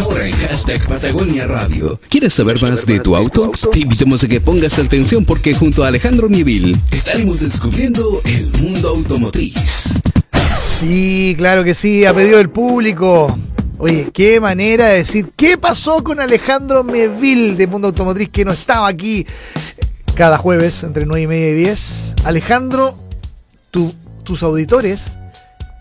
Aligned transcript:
Ahora 0.00 0.24
en 0.24 0.32
hashtag 0.32 0.86
Patagonia 0.88 1.46
Radio. 1.46 2.00
¿Quieres 2.08 2.32
saber 2.32 2.60
más 2.62 2.86
de 2.86 3.00
tu 3.00 3.14
auto? 3.14 3.52
Te 3.70 3.80
invitamos 3.80 4.24
a 4.24 4.28
que 4.28 4.40
pongas 4.40 4.78
atención 4.78 5.26
porque 5.26 5.52
junto 5.52 5.84
a 5.84 5.88
Alejandro 5.88 6.30
Mieville 6.30 6.74
estaremos 6.90 7.40
descubriendo 7.40 8.22
el 8.24 8.50
mundo 8.62 8.88
automotriz. 8.88 9.92
Sí, 10.58 11.34
claro 11.36 11.62
que 11.64 11.74
sí, 11.74 12.06
a 12.06 12.14
pedido 12.14 12.38
del 12.38 12.48
público. 12.48 13.38
Oye, 13.76 14.08
qué 14.10 14.40
manera 14.40 14.88
de 14.88 14.96
decir 14.98 15.32
qué 15.36 15.58
pasó 15.58 16.02
con 16.02 16.18
Alejandro 16.18 16.82
Mieville 16.82 17.54
de 17.54 17.66
Mundo 17.66 17.88
Automotriz 17.88 18.30
que 18.30 18.46
no 18.46 18.52
estaba 18.52 18.88
aquí 18.88 19.26
cada 20.14 20.38
jueves 20.38 20.82
entre 20.82 21.04
9 21.04 21.22
y 21.22 21.26
media 21.26 21.50
y 21.50 21.54
10. 21.56 22.14
Alejandro, 22.24 22.96
tus 23.70 24.42
auditores 24.42 25.18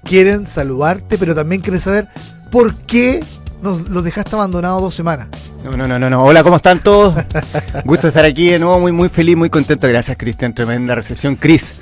quieren 0.03 0.45
saludarte, 0.45 1.17
pero 1.17 1.33
también 1.33 1.61
quieren 1.61 1.79
saber 1.79 2.09
por 2.51 2.75
qué 2.75 3.21
nos 3.61 3.89
los 3.89 4.03
dejaste 4.03 4.35
abandonados 4.35 4.81
dos 4.81 4.95
semanas. 4.95 5.27
No, 5.63 5.75
no, 5.75 5.87
no, 5.87 6.09
no, 6.09 6.23
Hola, 6.23 6.43
¿cómo 6.43 6.55
están 6.55 6.79
todos? 6.79 7.13
Gusto 7.85 8.07
estar 8.07 8.25
aquí 8.25 8.49
de 8.49 8.59
nuevo, 8.59 8.79
muy, 8.79 8.91
muy 8.91 9.09
feliz, 9.09 9.35
muy 9.35 9.49
contento. 9.49 9.87
Gracias, 9.87 10.17
Cristian. 10.17 10.53
Tremenda 10.53 10.95
recepción. 10.95 11.35
Cris, 11.35 11.75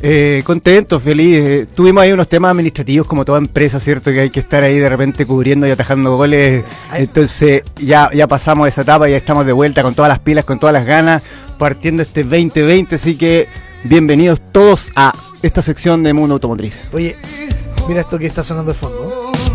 eh, 0.00 0.42
contento, 0.44 0.98
feliz. 0.98 1.38
Eh, 1.38 1.66
tuvimos 1.74 2.02
ahí 2.02 2.12
unos 2.12 2.28
temas 2.28 2.50
administrativos 2.50 3.06
como 3.06 3.24
toda 3.24 3.38
empresa, 3.38 3.78
¿cierto? 3.78 4.10
Que 4.10 4.20
hay 4.20 4.30
que 4.30 4.40
estar 4.40 4.62
ahí 4.62 4.78
de 4.78 4.88
repente 4.88 5.26
cubriendo 5.26 5.66
y 5.66 5.70
atajando 5.70 6.16
goles. 6.16 6.64
Entonces 6.94 7.62
ya, 7.76 8.10
ya 8.12 8.26
pasamos 8.26 8.66
esa 8.68 8.82
etapa, 8.82 9.08
ya 9.08 9.16
estamos 9.16 9.46
de 9.46 9.52
vuelta 9.52 9.82
con 9.82 9.94
todas 9.94 10.08
las 10.08 10.18
pilas, 10.18 10.44
con 10.44 10.58
todas 10.58 10.72
las 10.72 10.86
ganas, 10.86 11.22
partiendo 11.58 12.02
este 12.02 12.24
2020. 12.24 12.96
Así 12.96 13.16
que 13.16 13.46
bienvenidos 13.84 14.40
todos 14.52 14.90
a 14.96 15.14
esta 15.42 15.62
sección 15.62 16.02
de 16.02 16.12
Mundo 16.12 16.34
Automotriz. 16.34 16.86
Oye, 16.92 17.16
mira 17.86 18.00
esto 18.00 18.18
que 18.18 18.26
está 18.26 18.42
sonando 18.42 18.72
de 18.72 18.78
fondo. 18.78 19.09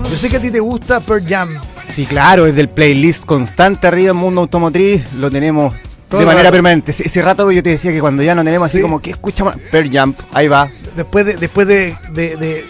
Yo 0.09 0.17
sé 0.17 0.29
que 0.29 0.37
a 0.37 0.41
ti 0.41 0.51
te 0.51 0.59
gusta 0.59 0.99
Pearl 0.99 1.27
Jam. 1.27 1.59
Sí, 1.89 2.05
claro, 2.05 2.45
es 2.45 2.55
del 2.55 2.69
playlist 2.69 3.25
constante 3.25 3.87
arriba 3.87 4.11
en 4.11 4.17
Mundo 4.17 4.41
Automotriz. 4.41 5.03
Lo 5.13 5.29
tenemos 5.29 5.73
de 6.09 6.25
manera 6.25 6.51
permanente. 6.51 6.91
Ese, 6.91 7.21
rato 7.21 7.51
yo 7.51 7.63
te 7.63 7.71
decía 7.71 7.91
que 7.91 7.99
cuando 7.99 8.23
ya 8.23 8.35
no 8.35 8.43
tenemos 8.43 8.67
así 8.67 8.81
como 8.81 8.99
que 9.01 9.11
escuchamos 9.11 9.55
Pearl 9.71 9.91
Jam, 9.91 10.13
ahí 10.33 10.47
va. 10.47 10.69
Después 10.95 11.25
de, 11.25 11.37
después 11.37 11.67
de, 11.67 11.95
de, 12.13 12.65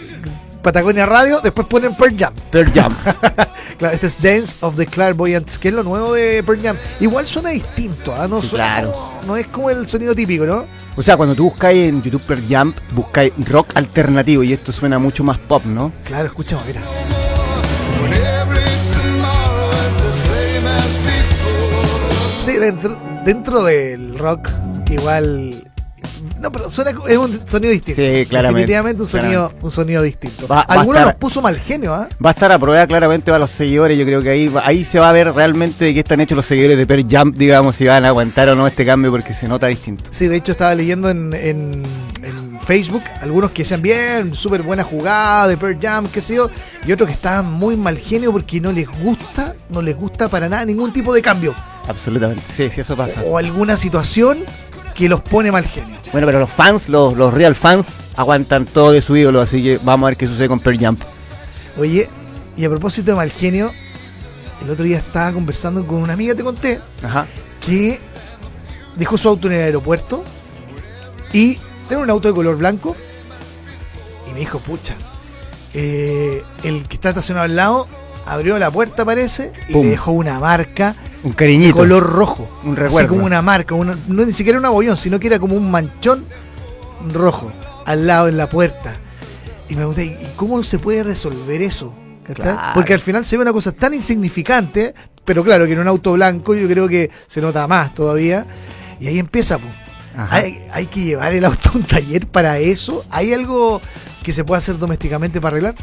Patagonia 0.62 1.06
Radio, 1.06 1.40
después 1.40 1.66
ponen 1.68 1.94
Pearl 1.94 2.16
Jam. 2.18 2.34
Pearl 2.50 2.72
Jam. 2.72 2.94
claro, 3.78 3.94
este 3.94 4.08
es 4.08 4.20
Dance 4.20 4.56
of 4.60 4.76
the 4.76 4.86
Clairvoyants, 4.86 5.58
que 5.58 5.68
es 5.68 5.74
lo 5.74 5.84
nuevo 5.84 6.14
de 6.14 6.42
Pearl 6.42 6.60
Jam. 6.60 6.76
Igual 6.98 7.26
suena 7.26 7.50
distinto, 7.50 8.14
¿ah? 8.18 8.26
no, 8.26 8.40
claro. 8.40 9.12
no 9.26 9.36
es 9.36 9.46
como 9.46 9.70
el 9.70 9.88
sonido 9.88 10.14
típico, 10.14 10.44
¿no? 10.44 10.64
O 10.96 11.02
sea, 11.02 11.16
cuando 11.16 11.34
tú 11.34 11.44
buscáis 11.44 11.88
en 11.88 12.02
YouTube 12.02 12.22
Pearl 12.22 12.42
Jam, 12.48 12.74
buscáis 12.94 13.32
rock 13.48 13.68
alternativo 13.74 14.42
y 14.42 14.52
esto 14.52 14.72
suena 14.72 14.98
mucho 14.98 15.22
más 15.22 15.38
pop, 15.38 15.64
¿no? 15.66 15.92
Claro, 16.04 16.26
escuchamos, 16.26 16.64
mira. 16.66 16.80
Dentro, 22.66 23.00
dentro 23.24 23.62
del 23.62 24.18
rock, 24.18 24.48
igual 24.90 25.66
no, 26.40 26.52
pero 26.52 26.70
suena, 26.70 26.92
es 27.08 27.16
un 27.16 27.40
sonido 27.46 27.72
distinto. 27.72 28.00
Sí, 28.00 28.26
claramente. 28.26 28.66
Definitivamente 28.66 29.02
un 29.02 29.08
sonido, 29.08 29.52
un 29.60 29.70
sonido 29.70 30.02
distinto. 30.02 30.46
Algunos 30.68 31.02
nos 31.02 31.14
puso 31.14 31.42
mal 31.42 31.58
genio, 31.58 31.94
¿ah? 31.94 32.08
Va 32.24 32.30
a 32.30 32.32
estar 32.32 32.52
a 32.52 32.58
prueba 32.58 32.86
claramente 32.86 33.26
para 33.26 33.38
los 33.38 33.50
seguidores. 33.50 33.98
Yo 33.98 34.04
creo 34.04 34.22
que 34.22 34.30
ahí, 34.30 34.52
ahí 34.62 34.84
se 34.84 34.98
va 34.98 35.08
a 35.08 35.12
ver 35.12 35.32
realmente 35.32 35.86
de 35.86 35.94
qué 35.94 36.00
están 36.00 36.20
hechos 36.20 36.36
los 36.36 36.46
seguidores 36.46 36.76
de 36.76 36.86
Per 36.86 37.04
Jump, 37.10 37.36
digamos, 37.36 37.76
si 37.76 37.86
van 37.86 38.04
a 38.04 38.08
aguantar 38.08 38.48
o 38.50 38.54
no 38.54 38.66
este 38.66 38.84
cambio, 38.84 39.10
porque 39.10 39.32
se 39.32 39.48
nota 39.48 39.66
distinto. 39.66 40.04
Sí, 40.10 40.28
de 40.28 40.36
hecho 40.36 40.52
estaba 40.52 40.74
leyendo 40.74 41.10
en, 41.10 41.32
en, 41.34 41.84
Facebook 42.66 43.04
algunos 43.20 43.52
que 43.52 43.62
decían 43.62 43.80
bien, 43.80 44.34
súper 44.34 44.62
buena 44.62 44.82
jugada 44.82 45.46
de 45.46 45.56
Per 45.56 45.76
Jump, 45.76 46.10
qué 46.10 46.20
sé 46.20 46.34
yo, 46.34 46.50
y 46.84 46.90
otros 46.90 47.08
que 47.08 47.14
estaban 47.14 47.52
muy 47.52 47.76
mal 47.76 47.96
genio 47.96 48.32
porque 48.32 48.60
no 48.60 48.72
les 48.72 48.88
gusta, 48.88 49.54
no 49.68 49.80
les 49.80 49.94
gusta 49.94 50.28
para 50.28 50.48
nada 50.48 50.64
ningún 50.64 50.92
tipo 50.92 51.14
de 51.14 51.22
cambio. 51.22 51.54
Absolutamente, 51.88 52.42
sí, 52.50 52.70
sí, 52.70 52.80
eso 52.80 52.96
pasa. 52.96 53.22
O 53.22 53.38
alguna 53.38 53.76
situación 53.76 54.44
que 54.94 55.08
los 55.08 55.20
pone 55.20 55.52
mal 55.52 55.64
genio. 55.64 55.96
Bueno, 56.12 56.26
pero 56.26 56.40
los 56.40 56.50
fans, 56.50 56.88
los, 56.88 57.14
los 57.16 57.32
real 57.32 57.54
fans, 57.54 57.94
aguantan 58.16 58.64
todo 58.64 58.92
de 58.92 59.02
su 59.02 59.16
ídolo, 59.16 59.40
así 59.40 59.62
que 59.62 59.78
vamos 59.82 60.06
a 60.06 60.10
ver 60.10 60.16
qué 60.16 60.26
sucede 60.26 60.48
con 60.48 60.60
Pearl 60.60 60.78
Jump. 60.78 61.02
Oye, 61.78 62.08
y 62.56 62.64
a 62.64 62.70
propósito 62.70 63.10
de 63.10 63.16
mal 63.16 63.30
genio, 63.30 63.72
el 64.64 64.70
otro 64.70 64.84
día 64.84 64.98
estaba 64.98 65.32
conversando 65.32 65.86
con 65.86 65.98
una 65.98 66.14
amiga, 66.14 66.34
te 66.34 66.42
conté, 66.42 66.80
que 67.64 68.00
dejó 68.96 69.18
su 69.18 69.28
auto 69.28 69.48
en 69.48 69.54
el 69.54 69.60
aeropuerto 69.62 70.24
y 71.32 71.58
tiene 71.86 72.02
un 72.02 72.10
auto 72.10 72.28
de 72.28 72.34
color 72.34 72.56
blanco 72.56 72.96
y 74.28 74.32
me 74.32 74.40
dijo, 74.40 74.58
pucha, 74.58 74.96
eh, 75.74 76.42
el 76.64 76.88
que 76.88 76.94
está 76.94 77.10
estacionado 77.10 77.44
al 77.44 77.56
lado 77.56 77.88
abrió 78.24 78.58
la 78.58 78.70
puerta, 78.70 79.04
parece, 79.04 79.52
y 79.68 79.74
le 79.74 79.84
dejó 79.90 80.12
una 80.12 80.40
marca 80.40 80.96
un 81.26 81.32
cariñito. 81.32 81.76
color 81.76 82.02
rojo. 82.04 82.48
Un 82.64 82.76
recuerdo. 82.76 82.98
Así 82.98 83.08
como 83.08 83.26
una 83.26 83.42
marca. 83.42 83.74
no 83.74 83.96
ni 84.08 84.32
siquiera 84.32 84.58
un 84.58 84.64
abollón, 84.64 84.96
sino 84.96 85.18
que 85.18 85.26
era 85.26 85.38
como 85.38 85.56
un 85.56 85.70
manchón 85.70 86.24
rojo 87.12 87.52
al 87.84 88.06
lado 88.06 88.28
en 88.28 88.36
la 88.36 88.48
puerta. 88.48 88.94
Y 89.68 89.72
me 89.72 89.78
pregunté, 89.78 90.04
¿y 90.04 90.32
cómo 90.36 90.62
se 90.62 90.78
puede 90.78 91.02
resolver 91.02 91.60
eso? 91.62 91.92
Porque 92.74 92.94
al 92.94 93.00
final 93.00 93.24
se 93.24 93.36
ve 93.36 93.42
una 93.42 93.52
cosa 93.52 93.72
tan 93.72 93.94
insignificante, 93.94 94.94
pero 95.24 95.44
claro 95.44 95.66
que 95.66 95.72
en 95.72 95.80
un 95.80 95.88
auto 95.88 96.12
blanco 96.12 96.54
yo 96.54 96.68
creo 96.68 96.88
que 96.88 97.10
se 97.26 97.40
nota 97.40 97.66
más 97.66 97.94
todavía. 97.94 98.46
Y 99.00 99.08
ahí 99.08 99.18
empieza, 99.18 99.58
pues. 99.58 99.72
Hay, 100.30 100.58
hay, 100.72 100.86
que 100.86 101.00
llevar 101.00 101.34
el 101.34 101.44
auto 101.44 101.70
a 101.70 101.76
un 101.76 101.82
taller 101.82 102.26
para 102.26 102.58
eso. 102.58 103.04
¿Hay 103.10 103.34
algo 103.34 103.82
que 104.22 104.32
se 104.32 104.44
pueda 104.44 104.58
hacer 104.58 104.78
domésticamente 104.78 105.40
para 105.40 105.56
arreglar? 105.56 105.74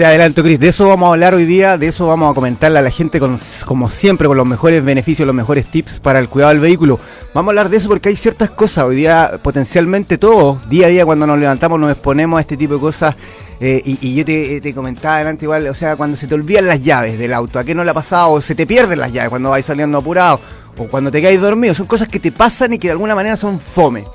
Te 0.00 0.06
adelanto, 0.06 0.42
Cris, 0.42 0.58
de 0.58 0.68
eso 0.68 0.88
vamos 0.88 1.08
a 1.08 1.10
hablar 1.10 1.34
hoy 1.34 1.44
día, 1.44 1.76
de 1.76 1.88
eso 1.88 2.06
vamos 2.06 2.30
a 2.30 2.34
comentarle 2.34 2.78
a 2.78 2.80
la 2.80 2.90
gente 2.90 3.20
con, 3.20 3.38
como 3.66 3.90
siempre, 3.90 4.28
con 4.28 4.38
los 4.38 4.46
mejores 4.46 4.82
beneficios, 4.82 5.26
los 5.26 5.34
mejores 5.34 5.70
tips 5.70 6.00
para 6.00 6.18
el 6.18 6.30
cuidado 6.30 6.52
del 6.52 6.60
vehículo. 6.60 6.98
Vamos 7.34 7.48
a 7.48 7.50
hablar 7.50 7.68
de 7.68 7.76
eso 7.76 7.88
porque 7.90 8.08
hay 8.08 8.16
ciertas 8.16 8.48
cosas, 8.48 8.86
hoy 8.86 8.96
día 8.96 9.32
potencialmente 9.42 10.16
todos, 10.16 10.66
día 10.70 10.86
a 10.86 10.88
día 10.88 11.04
cuando 11.04 11.26
nos 11.26 11.38
levantamos 11.38 11.78
nos 11.78 11.92
exponemos 11.92 12.38
a 12.38 12.40
este 12.40 12.56
tipo 12.56 12.72
de 12.72 12.80
cosas. 12.80 13.14
Eh, 13.60 13.82
y, 13.84 14.14
yo 14.14 14.24
te, 14.24 14.72
comentaba 14.74 15.16
adelante 15.16 15.44
igual, 15.44 15.66
o 15.66 15.74
sea, 15.74 15.96
cuando 15.96 16.16
se 16.16 16.26
te 16.26 16.34
olvidan 16.34 16.66
las 16.66 16.82
llaves 16.82 17.18
del 17.18 17.34
auto, 17.34 17.58
¿a 17.58 17.64
qué 17.64 17.74
no 17.74 17.84
le 17.84 17.90
ha 17.90 17.94
pasado? 17.94 18.32
O 18.32 18.40
se 18.40 18.54
te 18.54 18.66
pierden 18.66 19.00
las 19.00 19.12
llaves 19.12 19.28
cuando 19.28 19.50
vais 19.50 19.66
saliendo 19.66 19.98
apurado, 19.98 20.40
o 20.78 20.86
cuando 20.86 21.10
te 21.10 21.20
caes 21.20 21.42
dormido, 21.42 21.74
son 21.74 21.84
cosas 21.84 22.08
que 22.08 22.18
te 22.18 22.32
pasan 22.32 22.72
y 22.72 22.78
que 22.78 22.88
de 22.88 22.92
alguna 22.92 23.14
manera 23.14 23.36
son 23.36 23.60
fome. 23.60 24.06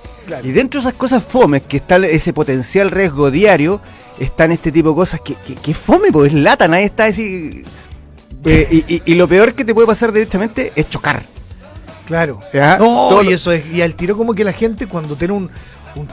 Y 0.43 0.51
dentro 0.51 0.81
de 0.81 0.87
esas 0.87 0.97
cosas 0.97 1.23
fomes, 1.23 1.61
que 1.61 1.77
está 1.77 1.97
ese 1.97 2.33
potencial 2.33 2.89
riesgo 2.89 3.29
diario, 3.29 3.79
están 4.19 4.51
este 4.51 4.71
tipo 4.71 4.89
de 4.89 4.95
cosas 4.95 5.19
que, 5.21 5.35
que, 5.35 5.73
fome, 5.73 6.11
pues 6.11 6.33
lata, 6.33 6.67
nadie 6.67 6.85
está 6.85 7.05
así. 7.05 7.63
Eh, 8.45 9.01
y, 9.05 9.15
lo 9.15 9.27
peor 9.27 9.53
que 9.53 9.65
te 9.65 9.73
puede 9.73 9.87
pasar 9.87 10.11
directamente 10.11 10.71
es 10.75 10.89
chocar. 10.89 11.23
Claro. 12.05 12.39
No, 12.79 13.23
y 13.23 13.33
eso 13.33 13.51
es, 13.51 13.65
y 13.73 13.81
al 13.81 13.95
tiro 13.95 14.15
como 14.15 14.33
que 14.33 14.43
la 14.43 14.53
gente 14.53 14.87
cuando 14.87 15.15
tiene 15.15 15.33
un, 15.33 15.49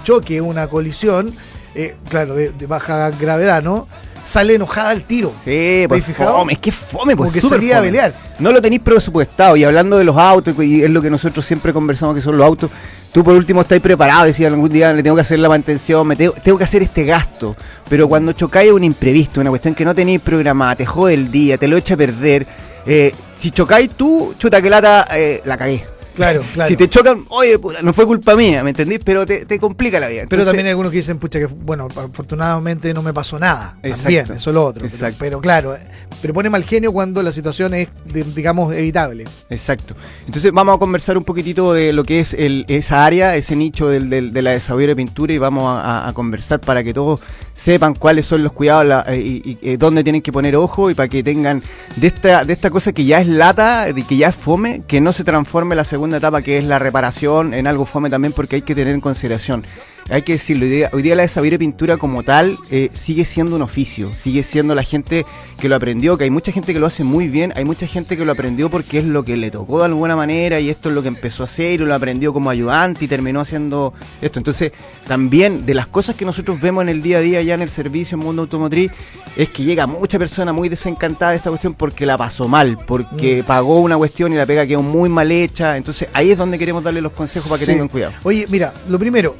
choque, 0.04 0.40
una 0.40 0.68
colisión, 0.68 1.32
eh, 1.74 1.96
claro, 2.08 2.34
de, 2.34 2.52
baja 2.66 3.10
gravedad, 3.10 3.62
¿no? 3.62 3.86
Sale 4.24 4.54
enojada 4.54 4.90
al 4.90 5.02
tiro. 5.02 5.32
Sí, 5.40 5.84
pues 5.88 6.04
fome, 6.04 6.52
es 6.52 6.58
que 6.60 6.70
fome, 6.70 7.16
pues. 7.16 7.32
Porque 7.32 7.46
salía 7.46 7.78
a 7.78 7.82
pelear. 7.82 8.14
No 8.38 8.52
lo 8.52 8.62
tenéis 8.62 8.80
presupuestado. 8.80 9.56
Y 9.56 9.64
hablando 9.64 9.98
de 9.98 10.04
los 10.04 10.16
autos, 10.16 10.54
y 10.62 10.84
es 10.84 10.90
lo 10.90 11.02
que 11.02 11.10
nosotros 11.10 11.44
siempre 11.44 11.72
conversamos 11.72 12.14
que 12.14 12.20
son 12.20 12.38
los 12.38 12.46
autos, 12.46 12.70
Tú 13.12 13.22
por 13.22 13.34
último 13.34 13.60
estás 13.60 13.78
preparado, 13.80 14.24
decía 14.24 14.48
algún 14.48 14.70
día 14.70 14.90
le 14.94 15.02
tengo 15.02 15.16
que 15.16 15.20
hacer 15.20 15.38
la 15.38 15.50
mantención, 15.50 16.06
me 16.06 16.16
tengo, 16.16 16.56
que 16.56 16.64
hacer 16.64 16.82
este 16.82 17.04
gasto. 17.04 17.54
Pero 17.88 18.08
cuando 18.08 18.32
chocáis 18.32 18.72
un 18.72 18.84
imprevisto, 18.84 19.42
una 19.42 19.50
cuestión 19.50 19.74
que 19.74 19.84
no 19.84 19.94
tenéis 19.94 20.20
programada, 20.22 20.76
te 20.76 20.86
jode 20.86 21.12
el 21.12 21.30
día, 21.30 21.58
te 21.58 21.68
lo 21.68 21.76
echa 21.76 21.92
a 21.92 21.98
perder. 21.98 22.46
Eh, 22.86 23.12
si 23.36 23.50
chocáis 23.50 23.90
tú, 23.90 24.34
chuta 24.38 24.62
que 24.62 24.70
lata, 24.70 25.06
eh, 25.14 25.42
la 25.44 25.58
cagué. 25.58 25.84
Claro, 26.14 26.42
claro. 26.52 26.68
Si 26.68 26.76
te 26.76 26.88
chocan, 26.88 27.24
oye, 27.28 27.58
no 27.82 27.92
fue 27.92 28.06
culpa 28.06 28.36
mía, 28.36 28.62
¿me 28.62 28.70
entendís? 28.70 29.00
Pero 29.04 29.26
te, 29.26 29.58
complica 29.58 30.00
la 30.00 30.08
vida. 30.08 30.24
pero 30.28 30.44
también 30.44 30.66
hay 30.66 30.70
algunos 30.70 30.90
que 30.92 30.98
dicen, 30.98 31.18
pucha, 31.18 31.38
que 31.38 31.46
bueno, 31.46 31.88
afortunadamente 31.94 32.92
no 32.94 33.02
me 33.02 33.12
pasó 33.12 33.38
nada. 33.38 33.74
Exacto. 33.82 34.34
eso 34.34 34.50
es 34.50 34.54
lo 34.54 34.64
otro. 34.64 34.84
Exacto. 34.84 35.18
Pero, 35.20 35.40
claro, 35.40 35.76
pero 36.20 36.34
pone 36.34 36.50
mal 36.50 36.64
genio 36.64 36.92
cuando 36.92 37.22
la 37.22 37.32
situación 37.32 37.74
es, 37.74 37.88
digamos, 38.34 38.74
evitable. 38.74 39.24
Exacto. 39.50 39.94
Entonces 40.26 40.52
vamos 40.52 40.76
a 40.76 40.78
conversar 40.78 41.16
un 41.16 41.24
poquitito 41.24 41.72
de 41.72 41.92
lo 41.92 42.04
que 42.04 42.20
es 42.20 42.34
el, 42.34 42.64
esa 42.68 43.04
área, 43.04 43.34
ese 43.36 43.56
nicho 43.56 43.88
del, 43.88 44.32
de 44.32 44.42
la 44.42 44.50
desarrollo 44.50 44.88
de 44.88 44.96
pintura 44.96 45.32
y 45.32 45.38
vamos 45.38 45.64
a, 45.66 46.10
conversar 46.14 46.60
para 46.60 46.84
que 46.84 46.92
todos 46.92 47.20
sepan 47.52 47.94
cuáles 47.94 48.26
son 48.26 48.42
los 48.42 48.52
cuidados 48.52 49.04
eh, 49.08 49.18
y, 49.18 49.58
eh, 49.62 49.76
dónde 49.76 50.02
tienen 50.02 50.22
que 50.22 50.32
poner 50.32 50.56
ojo 50.56 50.90
y 50.90 50.94
para 50.94 51.08
que 51.08 51.22
tengan 51.22 51.62
de 51.96 52.06
esta, 52.06 52.44
de 52.44 52.52
esta 52.52 52.70
cosa 52.70 52.92
que 52.92 53.04
ya 53.04 53.20
es 53.20 53.26
lata, 53.26 53.92
de 53.92 54.02
que 54.04 54.16
ya 54.16 54.28
es 54.28 54.36
fome, 54.36 54.82
que 54.86 55.00
no 55.00 55.12
se 55.12 55.24
transforme 55.24 55.74
la 55.74 55.84
segunda 55.84 56.18
etapa 56.18 56.42
que 56.42 56.58
es 56.58 56.64
la 56.64 56.78
reparación 56.78 57.54
en 57.54 57.66
algo 57.66 57.84
fome 57.84 58.10
también 58.10 58.32
porque 58.32 58.56
hay 58.56 58.62
que 58.62 58.74
tener 58.74 58.94
en 58.94 59.00
consideración 59.00 59.64
hay 60.10 60.22
que 60.22 60.32
decirlo, 60.32 60.64
hoy 60.64 60.70
día, 60.70 60.90
hoy 60.92 61.02
día 61.02 61.16
la 61.16 61.26
de 61.26 61.58
pintura 61.58 61.96
como 61.96 62.22
tal 62.22 62.56
eh, 62.70 62.90
sigue 62.92 63.24
siendo 63.24 63.56
un 63.56 63.62
oficio, 63.62 64.14
sigue 64.14 64.42
siendo 64.42 64.74
la 64.74 64.82
gente 64.82 65.24
que 65.60 65.68
lo 65.68 65.76
aprendió, 65.76 66.18
que 66.18 66.24
hay 66.24 66.30
mucha 66.30 66.52
gente 66.52 66.72
que 66.72 66.80
lo 66.80 66.86
hace 66.86 67.04
muy 67.04 67.28
bien, 67.28 67.52
hay 67.56 67.64
mucha 67.64 67.86
gente 67.86 68.16
que 68.16 68.24
lo 68.24 68.32
aprendió 68.32 68.70
porque 68.70 68.98
es 68.98 69.04
lo 69.04 69.24
que 69.24 69.36
le 69.36 69.50
tocó 69.50 69.78
de 69.80 69.86
alguna 69.86 70.16
manera 70.16 70.60
y 70.60 70.70
esto 70.70 70.88
es 70.88 70.94
lo 70.94 71.02
que 71.02 71.08
empezó 71.08 71.42
a 71.42 71.46
hacer 71.46 71.80
y 71.80 71.84
lo 71.84 71.94
aprendió 71.94 72.32
como 72.32 72.50
ayudante 72.50 73.04
y 73.04 73.08
terminó 73.08 73.40
haciendo 73.40 73.92
esto. 74.20 74.38
Entonces, 74.38 74.72
también 75.06 75.66
de 75.66 75.74
las 75.74 75.86
cosas 75.86 76.16
que 76.16 76.24
nosotros 76.24 76.60
vemos 76.60 76.82
en 76.82 76.88
el 76.88 77.02
día 77.02 77.18
a 77.18 77.20
día 77.20 77.42
ya 77.42 77.54
en 77.54 77.62
el 77.62 77.70
servicio, 77.70 78.16
en 78.16 78.24
mundo 78.24 78.42
automotriz, 78.42 78.90
es 79.36 79.48
que 79.48 79.62
llega 79.62 79.86
mucha 79.86 80.18
persona 80.18 80.52
muy 80.52 80.68
desencantada 80.68 81.32
de 81.32 81.38
esta 81.38 81.50
cuestión 81.50 81.74
porque 81.74 82.06
la 82.06 82.18
pasó 82.18 82.48
mal, 82.48 82.78
porque 82.86 83.42
mm. 83.42 83.46
pagó 83.46 83.80
una 83.80 83.96
cuestión 83.96 84.32
y 84.32 84.36
la 84.36 84.46
pega 84.46 84.66
quedó 84.66 84.82
muy 84.82 85.08
mal 85.08 85.30
hecha. 85.30 85.76
Entonces, 85.76 86.08
ahí 86.12 86.30
es 86.30 86.38
donde 86.38 86.58
queremos 86.58 86.82
darle 86.82 87.00
los 87.00 87.12
consejos 87.12 87.48
para 87.48 87.60
que 87.60 87.66
tengan 87.66 87.88
cuidado. 87.88 88.12
Oye, 88.24 88.46
mira, 88.48 88.74
lo 88.88 88.98
primero, 88.98 89.34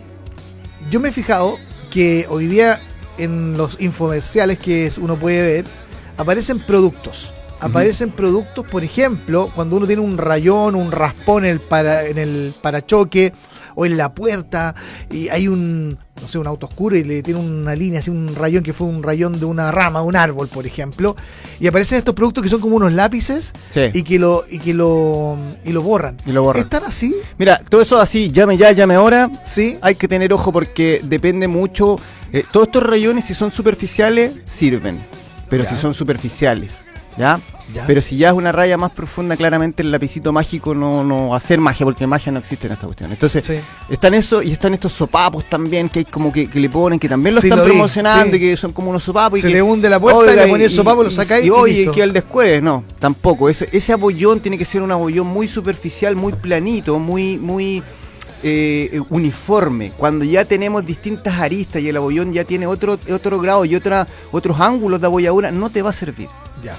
yo 0.93 1.00
me 1.00 1.09
he 1.09 1.12
fijado 1.12 1.59
que 1.91 2.27
hoy 2.29 2.47
día 2.47 2.79
en 3.17 3.56
los 3.56 3.81
infomerciales 3.81 4.59
que 4.59 4.93
uno 5.00 5.17
puede 5.17 5.41
ver, 5.41 5.65
aparecen 6.19 6.61
productos. 6.61 7.33
Aparecen 7.61 8.11
productos, 8.11 8.67
por 8.67 8.85
ejemplo, 8.85 9.50
cuando 9.55 9.77
uno 9.77 9.87
tiene 9.87 10.03
un 10.03 10.19
rayón, 10.19 10.75
un 10.75 10.93
raspón 10.93 11.47
en 11.47 11.53
el, 11.53 11.61
para, 11.61 12.05
en 12.06 12.19
el 12.19 12.53
parachoque 12.61 13.33
o 13.75 13.87
en 13.87 13.97
la 13.97 14.15
puerta 14.15 14.75
y 15.11 15.29
hay 15.29 15.49
un, 15.49 15.99
no 16.21 16.29
sé, 16.29 16.39
un 16.39 16.47
auto 16.47 16.67
oscuro 16.67 16.97
y 16.97 17.05
le 17.05 17.23
tiene 17.23 17.41
una 17.41 17.75
línea, 17.75 18.01
así 18.01 18.11
un 18.11 18.35
rayón 18.35 18.63
que 18.63 18.73
fue 18.73 18.87
un 18.87 19.03
rayón 19.03 19.39
de 19.39 19.45
una 19.45 19.71
rama, 19.71 20.03
un 20.03 20.17
árbol, 20.17 20.49
por 20.49 20.67
ejemplo, 20.67 21.17
y 21.61 21.67
aparecen 21.67 21.99
estos 21.99 22.15
productos 22.15 22.43
que 22.43 22.49
son 22.49 22.61
como 22.61 22.77
unos 22.77 22.93
lápices 22.93 23.53
y 23.93 24.03
que 24.03 24.19
lo 24.19 24.45
y 24.51 24.59
que 24.59 24.75
lo 24.75 25.37
y 25.65 25.73
lo 25.73 25.83
borran. 25.83 26.17
Y 26.27 26.33
lo 26.33 26.43
borran. 26.43 26.63
¿Están 26.63 26.85
así? 26.85 27.15
Mira, 27.39 27.59
todo 27.69 27.81
eso 27.81 28.01
así, 28.01 28.31
llame 28.31 28.57
ya, 28.57 28.73
llame 28.73 28.95
ahora. 28.95 29.31
Sí. 29.45 29.79
Hay 29.83 29.95
que 29.95 30.09
tener 30.09 30.33
ojo 30.33 30.53
porque 30.53 31.01
depende 31.05 31.49
mucho. 31.49 31.97
Eh, 32.33 32.45
todos 32.51 32.69
estos 32.69 32.83
rayones, 32.83 33.27
si 33.27 33.35
son 33.35 33.51
superficiales, 33.51 34.33
sirven. 34.45 34.99
Pero 35.51 35.65
si 35.65 35.77
son 35.77 35.93
superficiales 35.93 36.87
¿ya? 37.17 37.41
Pero 37.87 38.03
si 38.03 38.17
ya 38.17 38.29
es 38.29 38.35
una 38.35 38.53
raya 38.53 38.76
más 38.76 38.93
profunda, 38.93 39.37
claramente 39.37 39.82
el 39.82 39.91
lapicito 39.91 40.32
mágico 40.32 40.75
no, 40.75 41.05
no 41.05 41.31
va 41.31 41.37
a 41.37 41.41
ser 41.41 41.61
magia, 41.61 41.85
porque 41.85 42.06
magia 42.06 42.32
no 42.32 42.38
existe 42.38 42.67
en 42.67 42.75
esta 42.75 42.87
cuestión. 42.87 43.11
Entonces, 43.12 43.44
están 43.88 44.14
eso 44.14 44.43
y 44.43 44.53
están 44.53 44.75
estos 44.75 44.93
sopapos 44.93 45.49
también 45.49 45.88
que 45.88 46.00
hay 46.00 46.05
como 46.05 46.32
que, 46.32 46.49
le 46.53 46.70
ponen, 46.70 46.99
que 46.99 47.09
también 47.09 47.35
lo 47.35 47.41
están 47.41 47.62
promocionando, 47.62 48.37
y 48.37 48.41
que 48.41 48.56
son 48.56 48.73
como 48.73 48.91
unos 48.91 49.03
sopapos. 49.03 49.41
Se 49.41 49.50
y 49.50 49.53
le 49.53 49.62
hunde 49.62 49.88
la 49.88 49.99
puerta 49.99 50.32
y 50.32 50.37
le 50.37 50.47
pone 50.47 50.64
el 50.64 50.70
sopapo, 50.70 51.03
lo 51.03 51.11
saca 51.11 51.37
ahí. 51.37 51.47
Y, 51.47 51.50
oye, 51.50 51.91
que 51.91 52.03
el 52.03 52.12
después, 52.12 52.62
no, 52.62 52.85
tampoco. 52.99 53.49
Ese, 53.49 53.69
ese 53.73 53.93
abollón 53.93 54.41
tiene 54.41 54.58
que 54.58 54.65
ser 54.65 54.82
un 54.82 54.93
abollón 54.93 55.26
muy 55.26 55.49
superficial, 55.49 56.17
muy 56.17 56.32
planito, 56.32 56.99
muy, 56.99 57.38
muy. 57.38 57.82
Eh, 58.44 59.00
uniforme, 59.11 59.93
cuando 59.97 60.25
ya 60.25 60.44
tenemos 60.44 60.85
distintas 60.85 61.38
aristas 61.38 61.81
y 61.81 61.88
el 61.88 61.97
abollón 61.97 62.32
ya 62.32 62.43
tiene 62.43 62.67
otro, 62.67 62.99
otro 63.12 63.38
grado 63.38 63.65
y 63.65 63.76
otra, 63.76 64.08
otros 64.32 64.58
ángulos 64.58 65.00
de 65.00 65.06
abolladura, 65.06 65.53
no 65.53 65.70
te 65.70 65.81
va 65.81 65.91
a 65.91 65.93
servir. 65.93 66.29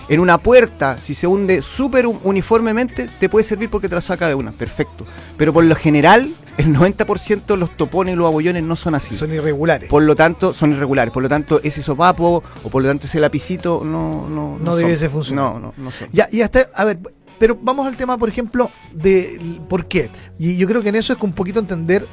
En 0.08 0.20
una 0.20 0.38
puerta, 0.38 0.98
si 1.00 1.14
se 1.14 1.28
hunde 1.28 1.62
súper 1.62 2.08
uniformemente, 2.08 3.10
te 3.20 3.30
puede 3.30 3.44
servir 3.44 3.70
porque 3.70 3.90
te 3.90 3.96
la 3.96 4.02
saca 4.02 4.28
de 4.28 4.36
una, 4.36 4.52
perfecto. 4.52 5.06
Pero 5.38 5.52
por 5.52 5.64
lo 5.64 5.76
general, 5.76 6.34
el 6.58 6.68
90% 6.74 7.58
los 7.58 7.76
topones 7.76 8.14
y 8.14 8.18
los 8.18 8.28
abollones 8.28 8.64
no 8.64 8.76
son 8.76 8.96
así. 8.96 9.16
Son 9.16 9.34
irregulares. 9.34 9.90
Por 9.90 10.04
lo 10.04 10.16
tanto, 10.16 10.54
son 10.54 10.72
irregulares. 10.72 11.14
Por 11.14 11.24
lo 11.24 11.30
tanto, 11.30 11.60
ese 11.64 11.82
sopapo 11.82 12.44
o 12.64 12.70
por 12.70 12.82
lo 12.82 12.90
tanto 12.90 13.08
ese 13.08 13.20
lapicito 13.20 13.82
no 13.84 14.28
no 14.30 14.58
no, 14.60 14.76
debe 14.76 14.96
ser 14.98 15.10
funcionar. 15.10 15.54
No, 15.54 15.60
no, 15.60 15.74
no 15.76 15.92
son. 15.92 16.10
Ya, 16.12 16.28
y 16.32 16.42
hasta, 16.42 16.70
a 16.74 16.86
ver, 16.86 17.00
pero 17.40 17.58
vamos 17.62 17.88
al 17.88 17.98
tema, 17.98 18.18
por 18.18 18.30
ejemplo, 18.30 18.72
de 18.94 19.60
por 19.68 19.88
qué. 19.88 20.10
Y 20.40 20.58
yo 20.58 20.68
creo 20.68 20.82
que 20.82 20.90
en 20.90 20.96
eso 20.96 21.14
es 21.14 21.20
que 21.20 21.26
un 21.26 21.34
poquito 21.34 21.60
entender 21.60 22.08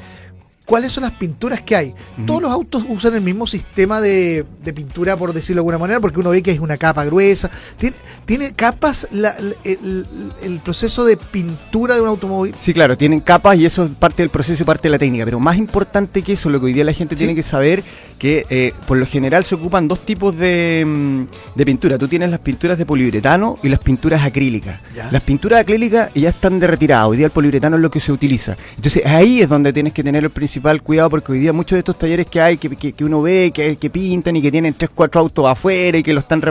cuáles 0.70 0.92
son 0.92 1.02
las 1.02 1.10
pinturas 1.14 1.62
que 1.62 1.74
hay. 1.74 1.94
Todos 2.28 2.42
los 2.42 2.52
autos 2.52 2.84
usan 2.88 3.16
el 3.16 3.22
mismo 3.22 3.44
sistema 3.44 4.00
de, 4.00 4.46
pintura, 4.72 5.16
por 5.16 5.32
decirlo 5.32 5.56
de 5.56 5.60
alguna 5.62 5.78
manera, 5.78 5.98
porque 5.98 6.20
uno 6.20 6.30
ve 6.30 6.44
que 6.44 6.52
es 6.52 6.60
una 6.60 6.76
capa 6.76 7.04
gruesa. 7.04 7.50
Tiene, 7.76 7.96
tiene 8.24 8.52
capas 8.52 9.08
el, 9.10 10.60
proceso 10.62 11.04
de 11.04 11.16
pintura 11.16 11.96
de 11.96 12.02
un 12.02 12.06
automóvil. 12.06 12.54
Sí, 12.56 12.72
claro, 12.72 12.96
tienen 12.96 13.18
capas 13.18 13.58
y 13.58 13.66
eso 13.66 13.84
es 13.84 13.96
parte 13.96 14.22
del 14.22 14.30
proceso 14.30 14.62
y 14.62 14.66
parte 14.66 14.84
de 14.84 14.90
la 14.90 14.98
técnica. 15.00 15.24
Pero 15.24 15.40
más 15.40 15.56
importante 15.56 16.22
que 16.22 16.34
eso, 16.34 16.48
lo 16.50 16.60
que 16.60 16.66
hoy 16.66 16.72
día 16.72 16.84
la 16.84 16.92
gente 16.92 17.16
tiene 17.16 17.34
que 17.34 17.42
saber, 17.42 17.82
que 18.16 18.46
eh, 18.48 18.72
por 18.86 18.96
lo 18.96 19.06
general 19.06 19.42
se 19.42 19.56
ocupan 19.56 19.88
dos 19.88 20.06
tipos 20.06 20.38
de, 20.38 20.84
mm, 20.86 21.22
de, 21.56 21.66
pintura. 21.66 21.98
Tú 21.98 22.06
tienes 22.06 22.30
las 22.30 22.38
pinturas 22.38 22.78
de 22.78 22.86
poliuretano 22.86 23.56
y 23.64 23.68
las 23.70 23.80
pinturas 23.80 24.22
acrílicas. 24.22 24.78
Las 25.10 25.22
pinturas 25.22 25.62
acrílicas 25.62 26.12
ya 26.14 26.28
están 26.28 26.60
de 26.60 26.68
retirada. 26.68 27.08
Hoy 27.08 27.16
día 27.16 27.26
el 27.26 27.32
poliuretano 27.32 27.74
es 27.74 27.82
lo 27.82 27.90
que 27.90 27.98
se 27.98 28.12
utiliza. 28.12 28.56
Entonces 28.76 29.04
ahí 29.04 29.42
es 29.42 29.48
donde 29.48 29.72
tienes 29.72 29.92
que 29.92 30.04
tener 30.04 30.22
el 30.22 30.30
principio 30.30 30.59
cuidado 30.82 31.10
porque 31.10 31.32
hoy 31.32 31.38
día 31.38 31.52
muchos 31.52 31.76
de 31.76 31.80
estos 31.80 31.98
talleres 31.98 32.26
que 32.26 32.40
hay, 32.40 32.56
que, 32.56 33.04
uno 33.04 33.22
ve, 33.22 33.50
que, 33.54 33.76
que, 33.76 33.90
pintan 33.90 34.36
y 34.36 34.42
que 34.42 34.50
tienen 34.50 34.74
3, 34.74 34.90
4 34.94 35.20
autos 35.20 35.46
afuera 35.46 35.98
y 35.98 36.02
que 36.02 36.12
lo 36.12 36.20
están... 36.20 36.42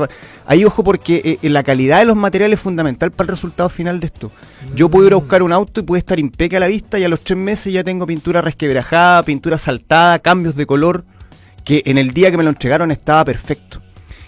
Ahí 0.45 0.65
ojo 0.65 0.83
porque 0.83 1.39
eh, 1.41 1.49
la 1.49 1.63
calidad 1.63 1.99
de 1.99 2.05
los 2.05 2.15
materiales 2.15 2.59
es 2.59 2.63
fundamental 2.63 3.11
para 3.11 3.25
el 3.25 3.35
resultado 3.35 3.69
final 3.69 3.99
de 3.99 4.07
esto. 4.07 4.31
Yo 4.75 4.89
puedo 4.89 5.07
ir 5.07 5.13
a 5.13 5.17
buscar 5.17 5.43
un 5.43 5.53
auto 5.53 5.81
y 5.81 5.83
puede 5.83 5.99
estar 5.99 6.19
impecable 6.19 6.57
a 6.57 6.59
la 6.61 6.67
vista 6.67 6.99
y 6.99 7.03
a 7.03 7.09
los 7.09 7.21
tres 7.21 7.37
meses 7.37 7.71
ya 7.71 7.83
tengo 7.83 8.05
pintura 8.05 8.41
resquebrajada, 8.41 9.23
pintura 9.23 9.57
saltada, 9.57 10.19
cambios 10.19 10.55
de 10.55 10.65
color, 10.65 11.05
que 11.63 11.83
en 11.85 11.97
el 11.97 12.11
día 12.11 12.31
que 12.31 12.37
me 12.37 12.43
lo 12.43 12.49
entregaron 12.49 12.91
estaba 12.91 13.23
perfecto. 13.25 13.81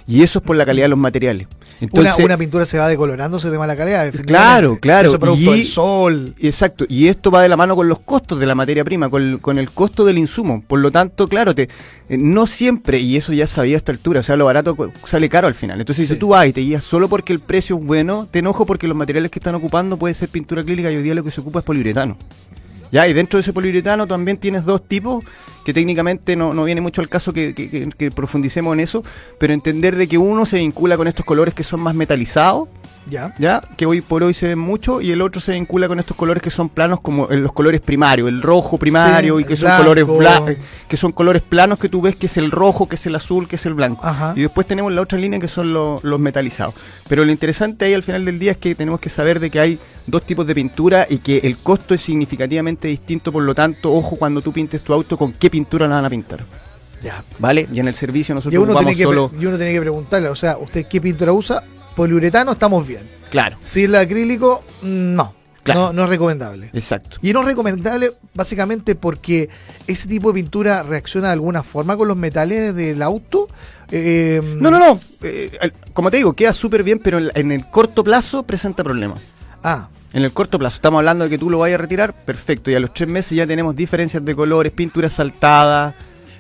Y 0.08 0.24
eso 0.24 0.40
es 0.40 0.46
por 0.46 0.56
la 0.56 0.66
calidad 0.66 0.86
de 0.86 0.90
los 0.90 1.00
materiales 1.00 1.48
una, 1.92 2.38
pintura 2.38 2.66
se 2.66 2.78
va 2.78 2.88
decolorándose 2.88 3.50
de 3.50 3.58
mala 3.58 3.76
calidad. 3.76 4.12
Claro, 4.26 4.78
claro. 4.80 5.10
Eso 5.10 5.20
producto 5.20 5.52
del 5.52 5.66
sol. 5.66 6.36
Exacto. 6.40 6.86
Y 6.88 7.08
esto 7.08 7.32
va 7.32 7.42
de 7.42 7.50
la 7.50 7.58
mano 7.58 7.76
con 7.76 7.88
los 7.88 8.00
costos 8.00 8.40
de 8.40 8.46
la 8.46 8.56
materia 8.56 8.84
prima, 8.84 9.10
con, 9.10 9.58
el 9.58 9.72
costo 9.72 10.06
del 10.06 10.18
insumo. 10.18 10.64
Por 10.68 10.80
lo 10.80 10.92
tanto, 10.92 11.28
claro, 11.28 11.56
te, 11.56 11.70
eh, 12.10 12.18
no 12.18 12.48
siempre, 12.48 13.00
y 13.00 13.18
eso 13.18 13.34
ya 13.34 13.48
sabía 13.48 13.76
a 13.76 13.78
esta 13.78 13.92
altura, 13.92 14.20
o 14.20 14.24
sea, 14.24 14.36
lo 14.36 14.46
barato 14.46 14.76
sale 15.06 15.30
caro 15.30 15.48
al 15.48 15.56
final. 15.56 15.80
Entonces, 15.80 16.08
si 16.08 16.16
tú 16.16 16.30
vas 16.30 16.48
y 16.48 16.54
te 16.54 16.62
guías 16.62 16.84
solo 16.84 17.10
porque 17.10 17.34
el 17.34 17.40
precio 17.40 17.78
es 17.78 17.86
bueno, 17.86 18.28
te 18.30 18.40
enojo 18.40 18.66
porque 18.66 18.88
los 18.88 18.98
materiales 18.98 19.32
que 19.32 19.40
están 19.40 19.56
ocupando 19.56 19.98
puede 19.98 20.14
ser 20.14 20.30
pintura 20.30 20.64
clínica 20.64 20.92
y 20.92 20.98
hoy 20.98 21.04
día 21.04 21.16
lo 21.16 21.24
que 21.24 21.32
se 21.32 21.42
ocupa 21.42 21.60
es 21.60 21.66
poliuretano. 21.66 22.18
Ya, 22.92 23.08
y 23.08 23.14
dentro 23.14 23.38
de 23.38 23.42
ese 23.42 23.54
poliuretano 23.54 24.06
también 24.06 24.38
tienes 24.38 24.66
dos 24.66 24.86
tipos 24.86 25.24
que 25.64 25.74
técnicamente 25.74 26.36
no, 26.36 26.54
no 26.54 26.64
viene 26.64 26.82
mucho 26.82 27.02
al 27.02 27.10
caso 27.10 27.32
que, 27.32 27.54
que, 27.54 28.12
profundicemos 28.12 28.74
en 28.74 28.82
eso, 28.82 29.04
pero 29.40 29.54
entender 29.54 29.96
de 29.96 30.08
que 30.08 30.18
uno 30.18 30.46
se 30.46 30.58
vincula 30.58 30.98
con 30.98 31.08
estos 31.08 31.26
colores 31.26 31.54
que 31.54 31.64
son 31.64 31.80
más 31.80 31.96
metalizados 31.96 32.68
ya. 33.10 33.34
ya. 33.38 33.62
Que 33.78 33.86
hoy 33.86 34.02
por 34.02 34.24
hoy 34.24 34.34
se 34.34 34.48
ven 34.48 34.60
mucho 34.60 35.02
y 35.02 35.12
el 35.12 35.22
otro 35.22 35.42
se 35.42 35.54
vincula 35.54 35.88
con 35.88 36.00
estos 36.00 36.16
colores 36.16 36.42
que 36.42 36.50
son 36.50 36.70
planos 36.70 37.02
como 37.02 37.28
los 37.28 37.54
colores 37.54 37.82
primarios, 37.82 38.30
el 38.30 38.42
rojo 38.42 38.78
primario 38.78 39.40
y 39.40 39.44
que 39.44 39.56
son 39.56 39.72
colores 39.78 40.06
que 40.88 40.98
son 40.98 41.12
colores 41.12 41.42
planos 41.42 41.80
que 41.80 41.90
tú 41.90 42.02
ves 42.02 42.16
que 42.16 42.28
es 42.28 42.38
el 42.38 42.52
rojo, 42.52 42.88
que 42.88 42.96
es 42.96 43.06
el 43.06 43.16
azul, 43.16 43.48
que 43.48 43.56
es 43.56 43.66
el 43.66 43.74
blanco. 43.74 44.06
Y 44.36 44.42
después 44.42 44.68
tenemos 44.68 44.92
la 44.92 45.02
otra 45.02 45.18
línea 45.18 45.40
que 45.40 45.48
son 45.48 45.74
los 45.74 46.20
metalizados. 46.20 46.76
Pero 47.08 47.26
lo 47.26 47.32
interesante 47.32 47.86
ahí 47.86 47.94
al 47.94 48.04
final 48.04 48.26
del 48.26 48.40
día 48.40 48.52
es 48.52 48.58
que 48.58 48.76
tenemos 48.76 49.00
que 49.00 49.10
saber 49.10 49.40
de 49.40 49.50
que 49.50 49.60
hay 49.60 49.80
dos 50.08 50.24
tipos 50.24 50.46
de 50.48 50.56
pintura 50.56 51.06
y 51.10 51.20
que 51.20 51.40
el 51.40 51.58
costo 51.58 51.94
es 51.94 52.02
significativamente 52.02 52.88
distinto, 52.88 53.32
por 53.32 53.44
lo 53.44 53.54
tanto, 53.56 53.94
ojo 53.94 54.16
cuando 54.16 54.42
tú 54.42 54.52
pintes 54.52 54.82
tu 54.82 54.94
auto 54.94 55.18
con 55.18 55.34
qué 55.34 55.50
pintura 55.50 55.88
la 55.88 55.96
van 55.96 56.06
a 56.06 56.10
pintar. 56.10 56.46
Ya. 57.04 57.24
¿Vale? 57.40 57.68
Y 57.74 57.80
en 57.80 57.88
el 57.88 57.96
servicio 57.96 58.36
nosotros 58.36 58.64
y 58.64 58.74
tiene 58.74 58.96
que, 58.96 59.04
solo... 59.04 59.32
Y 59.40 59.46
uno 59.46 59.58
tiene 59.58 59.74
que 59.74 59.82
preguntarle, 59.82 60.30
o 60.30 60.36
sea, 60.36 60.58
¿usted 60.58 60.86
qué 60.86 61.02
pintura 61.02 61.34
usa? 61.34 61.64
Poliuretano 62.02 62.54
estamos 62.54 62.88
bien. 62.88 63.08
Claro. 63.30 63.58
Si 63.62 63.84
el 63.84 63.94
acrílico, 63.94 64.64
no. 64.82 65.36
No, 65.68 65.94
no 65.94 66.04
es 66.06 66.10
recomendable. 66.10 66.72
Exacto. 66.74 67.18
Y 67.22 67.32
no 67.32 67.42
es 67.42 67.46
recomendable 67.46 68.12
básicamente 68.34 68.96
porque 68.96 69.50
ese 69.86 70.08
tipo 70.08 70.30
de 70.30 70.34
pintura 70.34 70.82
reacciona 70.82 71.28
de 71.28 71.34
alguna 71.34 71.62
forma 71.62 71.96
con 71.96 72.08
los 72.08 72.18
metales 72.18 72.74
del 72.74 73.04
auto. 73.04 73.50
Eh, 73.92 74.42
no, 74.60 74.72
no, 74.72 74.80
no. 74.80 75.00
Eh, 75.22 75.72
como 75.94 76.10
te 76.10 76.18
digo, 76.18 76.34
queda 76.34 76.54
súper 76.54 76.82
bien, 76.82 76.98
pero 76.98 77.20
en 77.20 77.52
el 77.52 77.68
corto 77.68 78.04
plazo 78.04 78.42
presenta 78.42 78.84
problemas. 78.84 79.22
Ah. 79.64 79.90
En 80.14 80.24
el 80.24 80.32
corto 80.34 80.58
plazo, 80.58 80.78
estamos 80.78 80.98
hablando 80.98 81.26
de 81.26 81.30
que 81.30 81.38
tú 81.38 81.52
lo 81.52 81.60
vayas 81.60 81.78
a 81.78 81.84
retirar, 81.84 82.14
perfecto. 82.26 82.72
Y 82.72 82.76
a 82.76 82.80
los 82.80 82.96
tres 82.96 83.08
meses 83.08 83.34
ya 83.34 83.46
tenemos 83.46 83.76
diferencias 83.76 84.26
de 84.26 84.36
colores, 84.36 84.72
pintura 84.72 85.08
saltada, 85.08 85.94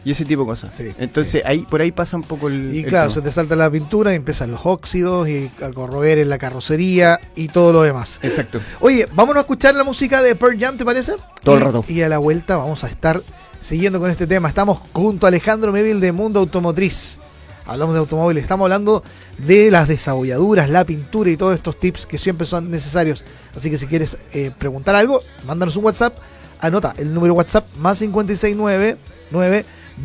y 0.03 0.11
ese 0.11 0.25
tipo 0.25 0.41
de 0.41 0.47
cosas. 0.47 0.79
Entonces 0.97 1.43
ahí 1.45 1.59
por 1.59 1.81
ahí 1.81 1.91
pasa 1.91 2.17
un 2.17 2.23
poco 2.23 2.47
el. 2.47 2.75
Y 2.75 2.83
claro, 2.83 3.11
se 3.11 3.21
te 3.21 3.31
salta 3.31 3.55
la 3.55 3.69
pintura 3.69 4.13
y 4.13 4.15
empiezan 4.15 4.51
los 4.51 4.61
óxidos 4.63 5.29
y 5.29 5.51
a 5.61 5.71
corroer 5.71 6.17
en 6.19 6.29
la 6.29 6.37
carrocería 6.37 7.19
y 7.35 7.49
todo 7.49 7.71
lo 7.71 7.83
demás. 7.83 8.19
Exacto. 8.23 8.59
Oye, 8.79 9.07
vámonos 9.13 9.37
a 9.37 9.41
escuchar 9.41 9.75
la 9.75 9.83
música 9.83 10.21
de 10.23 10.35
Pearl 10.35 10.59
Jam, 10.59 10.77
¿te 10.77 10.85
parece? 10.85 11.13
Todo 11.43 11.55
el 11.57 11.61
rato. 11.61 11.85
Y 11.87 12.01
a 12.01 12.09
la 12.09 12.17
vuelta 12.17 12.57
vamos 12.57 12.83
a 12.83 12.87
estar 12.87 13.21
siguiendo 13.59 13.99
con 13.99 14.09
este 14.09 14.25
tema. 14.25 14.49
Estamos 14.49 14.79
junto 14.91 15.27
a 15.27 15.29
Alejandro 15.29 15.71
Mevil 15.71 15.99
de 15.99 16.11
Mundo 16.11 16.39
Automotriz. 16.39 17.19
Hablamos 17.63 17.93
de 17.93 17.99
automóviles, 17.99 18.43
estamos 18.43 18.65
hablando 18.65 19.03
de 19.37 19.69
las 19.69 19.87
desabolladuras, 19.87 20.67
la 20.67 20.83
pintura 20.83 21.29
y 21.29 21.37
todos 21.37 21.53
estos 21.53 21.79
tips 21.79 22.07
que 22.07 22.17
siempre 22.17 22.47
son 22.47 22.71
necesarios. 22.71 23.23
Así 23.55 23.69
que 23.69 23.77
si 23.77 23.85
quieres 23.85 24.17
eh, 24.33 24.51
preguntar 24.57 24.95
algo, 24.95 25.21
mándanos 25.45 25.77
un 25.77 25.85
WhatsApp. 25.85 26.17
Anota 26.59 26.93
el 26.97 27.13
número 27.13 27.35
WhatsApp 27.35 27.65
más 27.77 27.99
569 27.99 28.97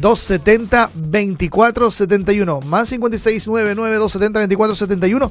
270 0.00 0.90
2471 0.94 2.60
más 2.62 2.88
5699 2.88 3.96
270 3.96 4.40
2471 4.40 5.30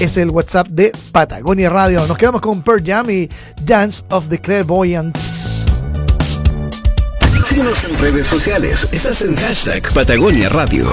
es 0.00 0.16
el 0.16 0.30
WhatsApp 0.30 0.68
de 0.68 0.92
Patagonia 1.12 1.70
Radio. 1.70 2.06
Nos 2.06 2.16
quedamos 2.16 2.40
con 2.40 2.62
Pearl 2.62 2.84
Jam 2.84 3.10
y 3.10 3.28
Dance 3.62 4.04
of 4.10 4.28
the 4.28 4.38
Clairvoyants. 4.38 5.64
Síguenos 7.46 7.82
en 7.84 7.98
redes 7.98 8.28
sociales. 8.28 8.88
Estás 8.92 9.22
en 9.22 9.34
hashtag 9.36 9.92
Patagonia 9.92 10.48
Radio. 10.50 10.92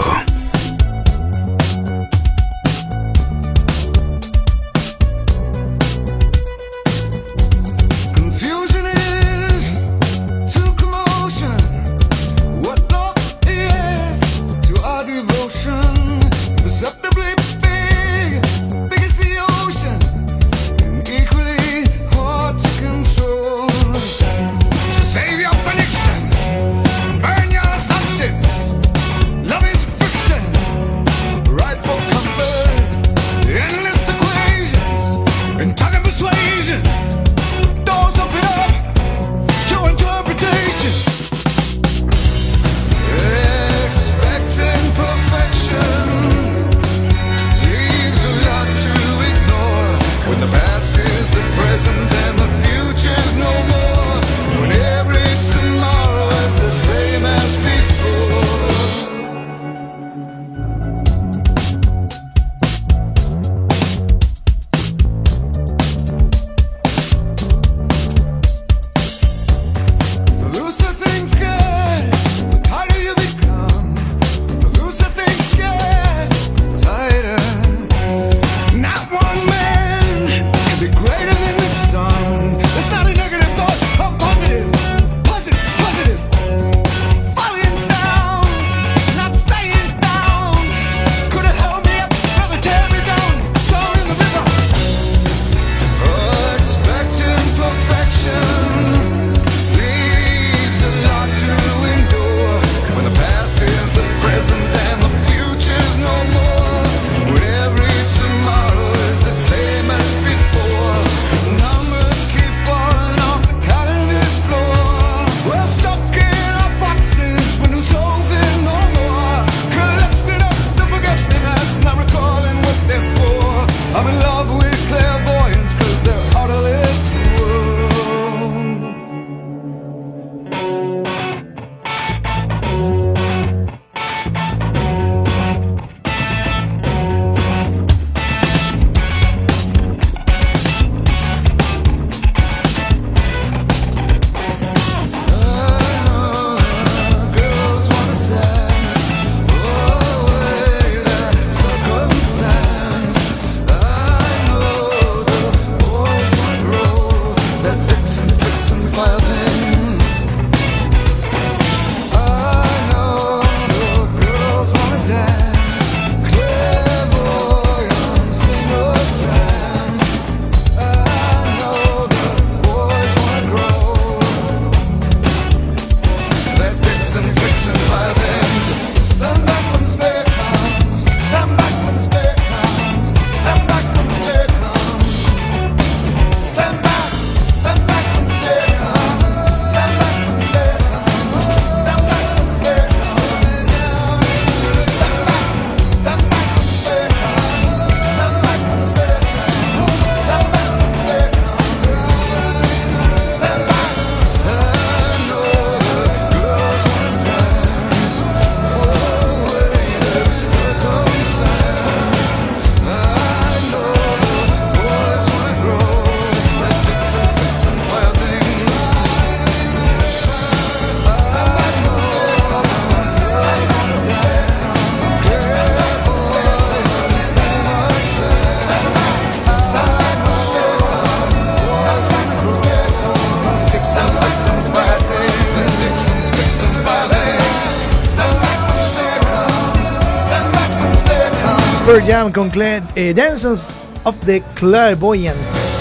Jam 241.85 242.31
con 242.31 242.49
eh, 242.55 243.13
Dances 243.15 243.67
of 244.03 244.15
the 244.25 244.41
Clairvoyants. 244.55 245.79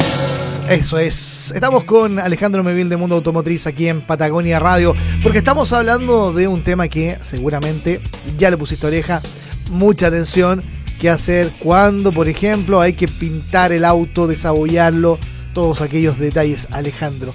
Eso 0.69 0.99
es. 0.99 1.51
Estamos 1.53 1.85
con 1.85 2.19
Alejandro 2.19 2.63
Mevil 2.63 2.91
de 2.91 2.99
Mundo 2.99 3.17
Automotriz 3.17 3.67
aquí 3.67 3.89
en 3.89 4.03
Patagonia 4.03 4.59
Radio, 4.59 4.95
porque 5.23 5.39
estamos 5.39 5.73
hablando 5.73 6.35
de 6.35 6.47
un 6.47 6.63
tema 6.63 6.89
que 6.89 7.19
seguramente 7.23 8.03
ya 8.37 8.51
le 8.51 8.59
pusiste 8.59 8.87
oreja, 8.87 9.23
mucha 9.71 10.09
atención, 10.09 10.63
qué 11.01 11.09
hacer 11.09 11.51
cuando, 11.59 12.13
por 12.13 12.29
ejemplo, 12.29 12.83
hay 12.83 12.93
que 12.93 13.09
pintar 13.09 13.73
el 13.73 13.85
auto, 13.85 14.27
desabollarlo, 14.27 15.19
todos 15.55 15.81
aquellos 15.81 16.19
detalles, 16.19 16.69
Alejandro. 16.71 17.33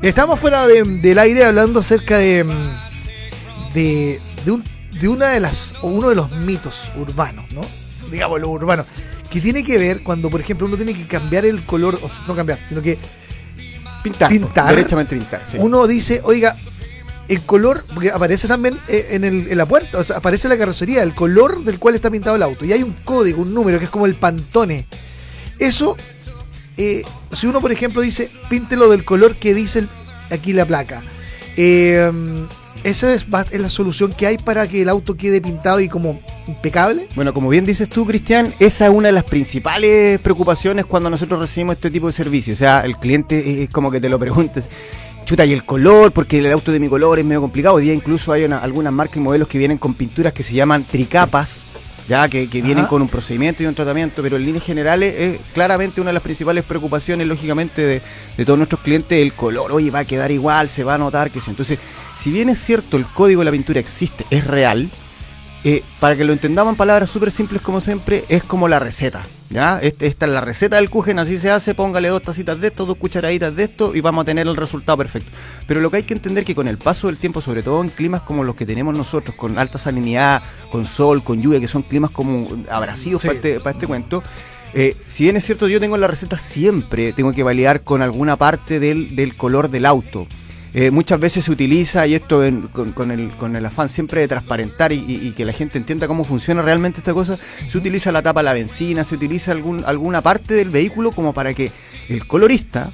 Estamos 0.00 0.40
fuera 0.40 0.66
del 0.66 1.18
aire 1.18 1.44
hablando 1.44 1.80
acerca 1.80 2.16
de, 2.16 2.46
de, 3.74 4.20
de 5.00 5.08
una 5.08 5.28
de 5.28 5.40
las, 5.40 5.74
uno 5.82 6.08
de 6.08 6.16
los 6.16 6.30
mitos 6.30 6.90
urbanos, 6.96 7.44
¿no? 7.52 7.60
Digamos, 8.10 8.40
lo 8.40 8.48
urbano, 8.48 8.84
que 9.30 9.40
tiene 9.40 9.64
que 9.64 9.78
ver 9.78 10.02
cuando, 10.02 10.30
por 10.30 10.40
ejemplo, 10.40 10.66
uno 10.66 10.76
tiene 10.76 10.94
que 10.94 11.06
cambiar 11.06 11.44
el 11.44 11.62
color, 11.64 11.98
o 12.02 12.10
no 12.26 12.34
cambiar, 12.34 12.58
sino 12.68 12.82
que 12.82 12.98
pintar, 14.02 14.30
pintar 14.30 14.74
derechamente 14.74 15.16
pintar. 15.16 15.42
Uno 15.58 15.86
dice, 15.86 16.20
oiga, 16.24 16.56
el 17.28 17.40
color, 17.42 17.84
porque 17.92 18.10
aparece 18.10 18.46
también 18.46 18.78
eh, 18.88 19.08
en, 19.10 19.24
el, 19.24 19.50
en 19.50 19.58
la 19.58 19.66
puerta, 19.66 19.98
o 19.98 20.04
sea, 20.04 20.18
aparece 20.18 20.48
la 20.48 20.56
carrocería, 20.56 21.02
el 21.02 21.14
color 21.14 21.64
del 21.64 21.78
cual 21.78 21.94
está 21.94 22.10
pintado 22.10 22.36
el 22.36 22.42
auto. 22.42 22.64
Y 22.64 22.72
hay 22.72 22.82
un 22.82 22.92
código, 23.04 23.42
un 23.42 23.52
número, 23.52 23.78
que 23.78 23.86
es 23.86 23.90
como 23.90 24.06
el 24.06 24.14
pantone. 24.14 24.86
Eso, 25.58 25.96
eh, 26.76 27.02
si 27.32 27.46
uno, 27.46 27.60
por 27.60 27.72
ejemplo, 27.72 28.02
dice, 28.02 28.30
píntelo 28.48 28.88
del 28.88 29.04
color 29.04 29.36
que 29.36 29.54
dice 29.54 29.86
aquí 30.30 30.52
la 30.52 30.66
placa. 30.66 31.02
Eh, 31.56 32.10
¿Esa 32.86 33.12
es, 33.12 33.26
es 33.50 33.60
la 33.60 33.68
solución 33.68 34.12
que 34.12 34.28
hay 34.28 34.38
para 34.38 34.68
que 34.68 34.82
el 34.82 34.88
auto 34.88 35.16
quede 35.16 35.40
pintado 35.40 35.80
y 35.80 35.88
como 35.88 36.20
impecable? 36.46 37.08
Bueno, 37.16 37.34
como 37.34 37.48
bien 37.48 37.64
dices 37.64 37.88
tú, 37.88 38.06
Cristian, 38.06 38.52
esa 38.60 38.84
es 38.86 38.92
una 38.92 39.08
de 39.08 39.12
las 39.12 39.24
principales 39.24 40.20
preocupaciones 40.20 40.86
cuando 40.86 41.10
nosotros 41.10 41.40
recibimos 41.40 41.74
este 41.74 41.90
tipo 41.90 42.06
de 42.06 42.12
servicios. 42.12 42.56
O 42.56 42.60
sea, 42.60 42.82
el 42.82 42.96
cliente 42.96 43.64
es 43.64 43.70
como 43.70 43.90
que 43.90 44.00
te 44.00 44.08
lo 44.08 44.20
preguntes. 44.20 44.70
Chuta, 45.24 45.44
y 45.44 45.52
el 45.52 45.64
color, 45.64 46.12
porque 46.12 46.38
el 46.38 46.52
auto 46.52 46.70
de 46.70 46.78
mi 46.78 46.88
color 46.88 47.18
es 47.18 47.24
medio 47.24 47.40
complicado. 47.40 47.74
Hoy 47.74 47.82
día 47.86 47.92
incluso 47.94 48.30
hay 48.32 48.44
una- 48.44 48.58
algunas 48.58 48.92
marcas 48.92 49.16
y 49.16 49.20
modelos 49.20 49.48
que 49.48 49.58
vienen 49.58 49.78
con 49.78 49.92
pinturas 49.94 50.32
que 50.32 50.44
se 50.44 50.54
llaman 50.54 50.84
tricapas, 50.84 51.62
ya 52.08 52.28
que, 52.28 52.48
que 52.48 52.62
vienen 52.62 52.86
con 52.86 53.02
un 53.02 53.08
procedimiento 53.08 53.62
y 53.62 53.66
un 53.66 53.74
tratamiento, 53.74 54.22
pero 54.22 54.36
en 54.36 54.44
líneas 54.44 54.64
generales 54.64 55.14
es 55.18 55.40
claramente 55.52 56.00
una 56.00 56.10
de 56.10 56.14
las 56.14 56.22
principales 56.22 56.64
preocupaciones, 56.64 57.26
lógicamente, 57.26 57.82
de, 57.82 58.02
de 58.36 58.44
todos 58.44 58.58
nuestros 58.58 58.80
clientes, 58.80 59.20
el 59.20 59.32
color, 59.32 59.72
oye, 59.72 59.90
va 59.90 60.00
a 60.00 60.04
quedar 60.04 60.30
igual, 60.30 60.68
se 60.68 60.84
va 60.84 60.94
a 60.94 60.98
notar 60.98 61.30
que 61.30 61.40
sí. 61.40 61.50
Entonces, 61.50 61.78
si 62.16 62.30
bien 62.30 62.48
es 62.48 62.58
cierto, 62.58 62.96
el 62.96 63.06
código 63.06 63.40
de 63.40 63.46
la 63.46 63.50
pintura 63.50 63.80
existe, 63.80 64.24
es 64.30 64.46
real, 64.46 64.88
eh, 65.64 65.82
para 65.98 66.16
que 66.16 66.24
lo 66.24 66.32
entendamos 66.32 66.72
en 66.72 66.76
palabras 66.76 67.10
súper 67.10 67.30
simples 67.30 67.60
como 67.60 67.80
siempre, 67.80 68.24
es 68.28 68.44
como 68.44 68.68
la 68.68 68.78
receta. 68.78 69.24
¿Ya? 69.50 69.78
Este- 69.80 70.06
Esta 70.06 70.26
es 70.26 70.32
la 70.32 70.40
receta 70.40 70.76
del 70.76 70.90
Kuchen, 70.90 71.18
así 71.18 71.38
se 71.38 71.50
hace, 71.50 71.74
póngale 71.74 72.08
dos 72.08 72.22
tacitas 72.22 72.60
de 72.60 72.68
esto, 72.68 72.86
dos 72.86 72.96
cucharaditas 72.96 73.54
de 73.54 73.64
esto 73.64 73.94
y 73.94 74.00
vamos 74.00 74.22
a 74.22 74.24
tener 74.26 74.46
el 74.46 74.56
resultado 74.56 74.98
perfecto. 74.98 75.30
Pero 75.66 75.80
lo 75.80 75.90
que 75.90 75.98
hay 75.98 76.02
que 76.04 76.14
entender 76.14 76.42
es 76.42 76.46
que 76.46 76.54
con 76.54 76.68
el 76.68 76.78
paso 76.78 77.06
del 77.08 77.16
tiempo, 77.16 77.40
sobre 77.40 77.62
todo 77.62 77.82
en 77.82 77.88
climas 77.88 78.22
como 78.22 78.44
los 78.44 78.56
que 78.56 78.66
tenemos 78.66 78.96
nosotros, 78.96 79.36
con 79.36 79.58
alta 79.58 79.78
salinidad, 79.78 80.42
con 80.70 80.84
sol, 80.84 81.22
con 81.22 81.40
lluvia, 81.42 81.60
que 81.60 81.68
son 81.68 81.82
climas 81.82 82.10
como 82.10 82.48
abrasivos 82.70 83.22
Sí. 83.22 83.28
para, 83.28 83.36
este, 83.38 83.60
para 83.60 83.72
este 83.74 83.86
cuento, 83.86 84.22
eh, 84.74 84.96
si 85.08 85.24
bien 85.24 85.36
es 85.36 85.44
cierto, 85.44 85.68
yo 85.68 85.80
tengo 85.80 85.96
la 85.96 86.06
receta 86.06 86.36
siempre, 86.38 87.12
tengo 87.12 87.32
que 87.32 87.42
validar 87.42 87.82
con 87.82 88.02
alguna 88.02 88.36
parte 88.36 88.78
del, 88.80 89.16
del 89.16 89.36
color 89.36 89.70
del 89.70 89.86
auto. 89.86 90.26
Eh, 90.78 90.90
muchas 90.90 91.18
veces 91.18 91.46
se 91.46 91.50
utiliza, 91.50 92.06
y 92.06 92.14
esto 92.14 92.44
en- 92.44 92.68
con, 92.68 92.92
con 92.92 93.10
el, 93.10 93.30
con 93.38 93.56
el 93.56 93.64
afán 93.64 93.88
siempre 93.88 94.20
de 94.20 94.28
transparentar 94.28 94.92
y, 94.92 94.96
y- 95.08 95.32
que 95.32 95.46
la 95.46 95.54
gente 95.54 95.78
entienda 95.78 96.06
cómo 96.06 96.22
funciona 96.22 96.60
realmente 96.60 96.98
esta 96.98 97.14
cosa, 97.14 97.38
se 97.66 97.78
utiliza 97.78 98.12
la 98.12 98.20
tapa 98.20 98.40
de 98.40 98.44
la 98.44 98.52
benzina, 98.52 99.02
se 99.02 99.14
utiliza 99.14 99.52
algún, 99.52 99.84
alguna 99.86 100.20
parte 100.20 100.52
del 100.52 100.68
vehículo 100.68 101.12
como 101.12 101.32
para 101.32 101.54
que 101.54 101.72
el 102.10 102.26
colorista 102.26 102.90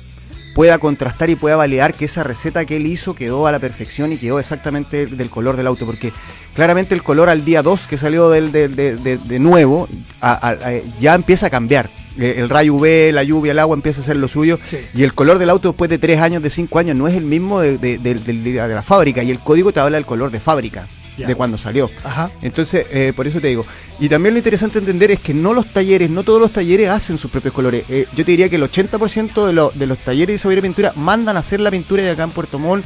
pueda 0.54 0.78
contrastar 0.78 1.28
y 1.30 1.34
pueda 1.34 1.56
validar 1.56 1.92
que 1.94 2.04
esa 2.04 2.22
receta 2.22 2.64
que 2.66 2.76
él 2.76 2.86
hizo 2.86 3.14
quedó 3.14 3.48
a 3.48 3.52
la 3.52 3.58
perfección 3.58 4.12
y 4.12 4.16
quedó 4.18 4.38
exactamente 4.38 5.06
del 5.06 5.28
color 5.28 5.56
del 5.56 5.66
auto, 5.66 5.84
porque 5.84 6.12
claramente 6.54 6.94
el 6.94 7.02
color 7.02 7.28
al 7.30 7.44
día 7.44 7.62
2 7.62 7.88
que 7.88 7.98
salió 7.98 8.30
del, 8.30 8.52
de, 8.52 9.38
nuevo 9.40 9.88
a- 10.20 10.54
ya 11.00 11.14
empieza 11.16 11.46
a 11.46 11.50
cambiar. 11.50 11.90
Eh, 12.18 12.34
El 12.38 12.48
rayo 12.50 12.74
UV, 12.74 13.10
la 13.12 13.22
lluvia, 13.22 13.52
el 13.52 13.58
agua 13.58 13.74
empieza 13.74 14.00
a 14.00 14.04
hacer 14.04 14.16
lo 14.16 14.28
suyo 14.28 14.58
Sí. 14.64 14.78
y 14.94 15.02
el 15.02 15.14
color 15.14 15.38
del 15.38 15.48
auto 15.50 15.68
después 15.68 15.88
de 15.88 15.98
3 15.98 16.20
años, 16.20 16.42
de 16.42 16.50
5 16.50 16.78
años, 16.78 16.94
no 16.96 17.08
es 17.08 17.14
el 17.14 17.24
mismo 17.24 17.60
de, 17.60 17.78
de- 17.78 17.98
de- 17.98 18.52
la 18.68 18.82
fábrica 18.82 19.22
y 19.22 19.30
el 19.30 19.38
código 19.38 19.72
te 19.72 19.80
habla 19.80 19.96
del 19.96 20.04
color 20.06 20.30
de 20.30 20.38
fábrica, 20.40 20.86
de 21.16 21.34
cuando 21.34 21.56
salió. 21.56 21.90
Ajá. 22.04 22.30
Entonces, 22.42 22.84
eh, 22.90 23.12
por 23.14 23.26
eso 23.26 23.40
te 23.40 23.46
digo. 23.48 23.64
Y 24.00 24.08
también 24.08 24.34
lo 24.34 24.38
interesante 24.38 24.78
entender 24.78 25.10
es 25.12 25.20
que 25.20 25.32
no 25.34 25.54
los 25.54 25.66
talleres, 25.72 26.10
no 26.10 26.22
todos 26.24 26.40
los 26.40 26.50
talleres 26.52 26.88
hacen 26.88 27.16
sus 27.16 27.30
propios 27.30 27.54
colores. 27.54 27.84
Eh, 27.88 28.06
yo 28.16 28.24
te 28.24 28.30
diría 28.32 28.48
que 28.48 28.56
el 28.56 28.62
80% 28.64 29.46
de, 29.46 29.52
lo- 29.52 29.70
de 29.74 29.86
los 29.86 29.98
talleres 29.98 30.34
de 30.34 30.38
Sabor 30.38 30.60
Pintura 30.60 30.92
mandan 30.96 31.36
a 31.36 31.40
hacer 31.40 31.60
la 31.60 31.70
pintura 31.70 32.02
y 32.02 32.08
acá 32.08 32.24
en 32.24 32.30
Puerto 32.30 32.58
Montt 32.58 32.84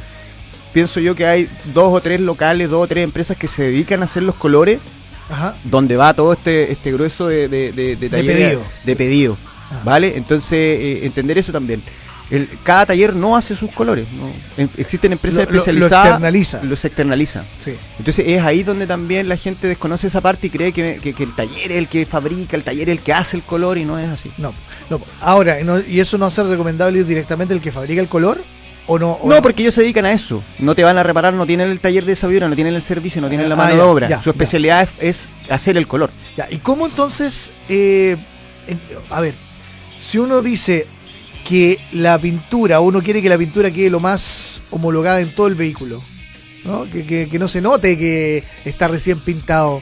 pienso 0.73 0.99
yo 0.99 1.15
que 1.15 1.25
hay 1.25 1.49
dos 1.73 1.87
o 1.93 1.99
tres 2.01 2.19
locales, 2.21 2.69
dos 2.69 2.83
o 2.83 2.87
tres 2.87 3.03
empresas 3.03 3.35
que 3.37 3.47
se 3.47 3.63
dedican 3.63 4.01
a 4.01 4.05
hacer 4.05 4.21
los 4.23 4.35
colores, 4.35 4.79
Ajá. 5.29 5.55
donde 5.63 5.97
va 5.97 6.13
todo 6.13 6.33
este, 6.33 6.71
este 6.71 6.91
grueso 6.91 7.27
de, 7.27 7.47
de, 7.47 7.71
de, 7.71 7.95
de 7.95 8.09
talleres 8.09 8.37
pedido. 8.37 8.61
de 8.85 8.95
pedido, 8.95 9.37
Ah. 9.69 9.81
¿Vale? 9.83 10.15
Entonces, 10.15 10.53
eh, 10.79 10.99
entender 11.05 11.37
eso 11.37 11.51
también. 11.51 11.83
El, 12.29 12.47
cada 12.63 12.85
taller 12.85 13.13
no 13.15 13.35
hace 13.35 13.53
sus 13.55 13.69
colores. 13.71 14.05
¿no? 14.13 14.31
En- 14.61 14.69
existen 14.77 15.11
empresas 15.11 15.39
Lo- 15.39 15.45
lo- 15.45 15.51
lo 15.51 15.57
especializadas. 15.59 16.05
externaliza. 16.07 16.63
Los 16.63 16.85
externaliza. 16.85 17.43
Sí. 17.63 17.73
Entonces 17.99 18.25
es 18.27 18.41
ahí 18.43 18.63
donde 18.63 18.87
también 18.87 19.27
la 19.27 19.35
gente 19.37 19.67
desconoce 19.67 20.07
esa 20.07 20.21
parte 20.21 20.47
y 20.47 20.49
cree 20.49 20.71
que, 20.71 20.99
que- 21.03 21.13
que 21.13 21.23
el 21.23 21.33
taller 21.35 21.71
es 21.71 21.77
el 21.79 21.87
que 21.89 22.05
fabrica, 22.05 22.55
el 22.55 22.63
taller 22.63 22.87
es 22.89 22.97
el 22.97 23.03
que 23.03 23.11
hace 23.13 23.35
el 23.37 23.43
color 23.43 23.77
y 23.77 23.83
no 23.85 23.99
es 23.99 24.07
así. 24.07 24.31
No, 24.37 24.53
no. 24.89 24.99
Ahora, 25.21 25.57
no- 25.65 25.79
¿y 25.81 25.99
eso 25.99 26.17
no 26.17 26.25
hace 26.27 26.43
recomendable 26.43 26.99
ir 26.99 27.05
directamente 27.05 27.53
el 27.53 27.59
que 27.61 27.71
fabrica 27.73 27.99
el 28.01 28.07
color? 28.07 28.41
¿O 28.87 28.97
no? 28.97 29.13
o 29.13 29.27
No, 29.29 29.41
porque 29.41 29.63
ellos 29.63 29.75
se 29.75 29.81
dedican 29.81 30.05
a 30.05 30.11
eso. 30.13 30.43
No 30.59 30.73
te 30.73 30.83
van 30.83 30.97
a 30.97 31.03
reparar, 31.03 31.33
no 31.33 31.45
tienen 31.45 31.69
el 31.69 31.79
taller 31.79 32.05
de 32.05 32.15
sabidora, 32.15 32.47
no 32.47 32.55
tienen 32.55 32.73
el 32.73 32.81
servicio, 32.81 33.21
no 33.21 33.27
tienen 33.29 33.49
la 33.49 33.55
Ah, 33.55 33.57
mano 33.57 33.69
ya, 33.71 33.75
de 33.75 33.81
obra. 33.81 34.09
ya, 34.09 34.19
Su 34.19 34.29
especialidad 34.29 34.87
es, 34.99 35.27
es 35.45 35.51
hacer 35.51 35.75
el 35.77 35.87
color. 35.87 36.09
Ya, 36.37 36.47
¿Y 36.49 36.57
cómo 36.57 36.85
entonces, 36.87 37.51
eh, 37.69 38.15
en- 38.67 38.79
a 39.09 39.19
ver, 39.21 39.33
si 39.99 40.17
uno 40.19 40.41
dice 40.41 40.87
que 41.47 41.79
la 41.91 42.17
pintura, 42.17 42.79
uno 42.79 43.01
quiere 43.01 43.21
que 43.21 43.29
la 43.29 43.37
pintura 43.37 43.71
quede 43.71 43.89
lo 43.89 43.99
más 43.99 44.61
homologada 44.71 45.19
en 45.21 45.33
todo 45.33 45.47
el 45.47 45.55
vehículo, 45.55 46.01
¿no? 46.65 46.85
Que, 46.89 47.05
que- 47.05 47.27
que 47.29 47.39
no 47.39 47.47
se 47.47 47.61
note 47.61 47.97
que 47.97 48.43
está 48.65 48.87
recién 48.87 49.19
pintado, 49.19 49.81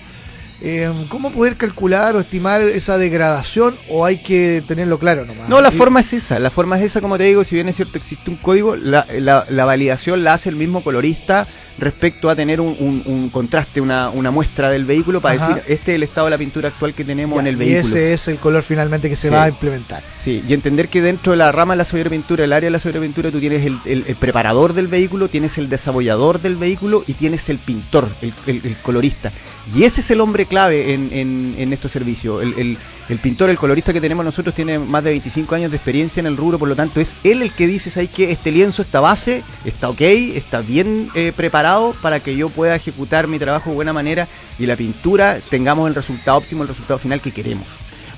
eh, 0.62 0.92
¿cómo 1.10 1.32
poder 1.32 1.58
calcular 1.58 2.16
o 2.16 2.20
estimar 2.20 2.62
esa 2.62 2.98
degradación 2.98 3.76
o 3.90 4.06
hay 4.06 4.18
que 4.18 4.64
tenerlo 4.68 4.98
claro 4.98 5.26
nomás? 5.26 5.50
No, 5.50 5.62
la 5.62 5.70
Y- 5.70 5.78
forma 5.78 6.00
es 6.00 6.14
esa. 6.14 6.40
La 6.40 6.50
forma 6.50 6.78
es 6.80 6.86
esa, 6.86 7.02
como 7.02 7.18
te 7.18 7.24
digo, 7.26 7.44
si 7.44 7.56
bien 7.56 7.68
es 7.70 7.76
cierto 7.76 7.98
existe 7.98 8.30
un 8.30 8.38
código, 8.38 8.76
la, 8.76 9.06
la- 9.20 9.46
la 9.50 9.66
validación 9.66 10.24
la 10.24 10.34
hace 10.34 10.50
el 10.50 10.56
mismo 10.56 10.84
colorista 10.84 11.46
respecto 11.78 12.30
a 12.30 12.36
tener 12.38 12.62
un, 12.62 12.76
un- 12.80 13.04
un 13.06 13.30
contraste, 13.30 13.82
una, 13.82 14.10
una 14.10 14.32
muestra 14.32 14.70
del 14.70 14.86
vehículo 14.86 15.20
para 15.20 15.36
Ajá. 15.36 15.48
decir, 15.56 15.64
este 15.68 15.92
es 15.92 15.96
el 15.96 16.04
estado 16.04 16.28
de 16.28 16.32
la 16.32 16.38
pintura 16.38 16.70
actual 16.70 16.94
que 16.94 17.04
tenemos 17.04 17.36
Ya, 17.36 17.42
en 17.42 17.48
el 17.48 17.56
y 17.56 17.58
vehículo. 17.58 17.82
ese 17.98 18.14
es 18.14 18.28
el 18.30 18.38
color 18.38 18.64
finalmente 18.64 19.10
que 19.10 19.18
se 19.18 19.28
Sí. 19.28 19.34
va 19.34 19.44
a 19.44 19.50
implementar. 19.50 20.02
Sí, 20.18 20.42
y 20.48 20.54
entender 20.54 20.88
que 20.88 21.02
dentro 21.02 21.32
de 21.32 21.38
la 21.38 21.52
rama 21.52 21.74
de 21.74 21.80
la 21.80 21.86
sobrepintura, 21.86 22.46
el 22.46 22.54
área 22.54 22.68
de 22.68 22.72
la 22.72 22.80
sobrepintura, 22.80 23.30
tú 23.30 23.40
tienes 23.42 23.66
el, 23.66 23.78
el- 23.86 24.06
el 24.08 24.16
preparador 24.16 24.72
del 24.74 24.88
vehículo, 24.88 25.28
tienes 25.28 25.58
el 25.58 25.68
desabollador 25.68 26.42
del 26.42 26.56
vehículo 26.56 27.04
y 27.08 27.14
tienes 27.14 27.50
el 27.50 27.58
pintor, 27.58 28.08
el, 28.22 28.34
el- 28.48 28.62
el 28.66 28.78
colorista. 28.78 29.32
Y 29.76 29.84
ese 29.84 30.00
es 30.02 30.12
el 30.12 30.22
hombre 30.22 30.45
clave 30.46 30.94
en, 30.94 31.10
en- 31.12 31.56
en 31.58 31.74
estos 31.74 31.92
servicios. 31.92 32.42
El, 32.44 32.54
el- 32.58 32.78
el 33.08 33.20
pintor, 33.20 33.52
el 33.52 33.58
colorista 33.58 33.94
que 33.94 34.02
tenemos 34.02 34.26
nosotros 34.26 34.56
tiene 34.56 34.80
más 34.80 35.04
de 35.04 35.12
25 35.12 35.54
años 35.54 35.70
de 35.70 35.78
experiencia 35.78 36.20
en 36.22 36.26
el 36.26 36.36
rubro, 36.38 36.58
por 36.58 36.68
lo 36.68 36.76
tanto 36.76 37.00
es 37.00 37.18
él 37.24 37.44
el 37.44 37.52
que 37.52 37.68
dice, 37.68 37.92
¿sabes 37.92 38.10
que 38.10 38.32
Este 38.32 38.52
lienzo, 38.52 38.82
esta 38.82 39.00
base, 39.00 39.44
está 39.64 39.90
ok, 39.90 40.02
está 40.02 40.62
bien 40.62 41.10
eh, 41.14 41.32
preparado 41.36 41.94
para 42.02 42.20
que 42.20 42.36
yo 42.36 42.50
pueda 42.50 42.76
ejecutar 42.76 43.28
mi 43.28 43.38
trabajo 43.38 43.70
de 43.70 43.76
buena 43.76 43.94
manera 43.94 44.28
y 44.58 44.66
la 44.66 44.76
pintura 44.76 45.40
tengamos 45.52 45.88
el 45.88 45.94
resultado 45.94 46.40
óptimo, 46.40 46.64
el 46.64 46.68
resultado 46.70 46.98
final 46.98 47.22
que 47.22 47.32
queremos. 47.32 47.68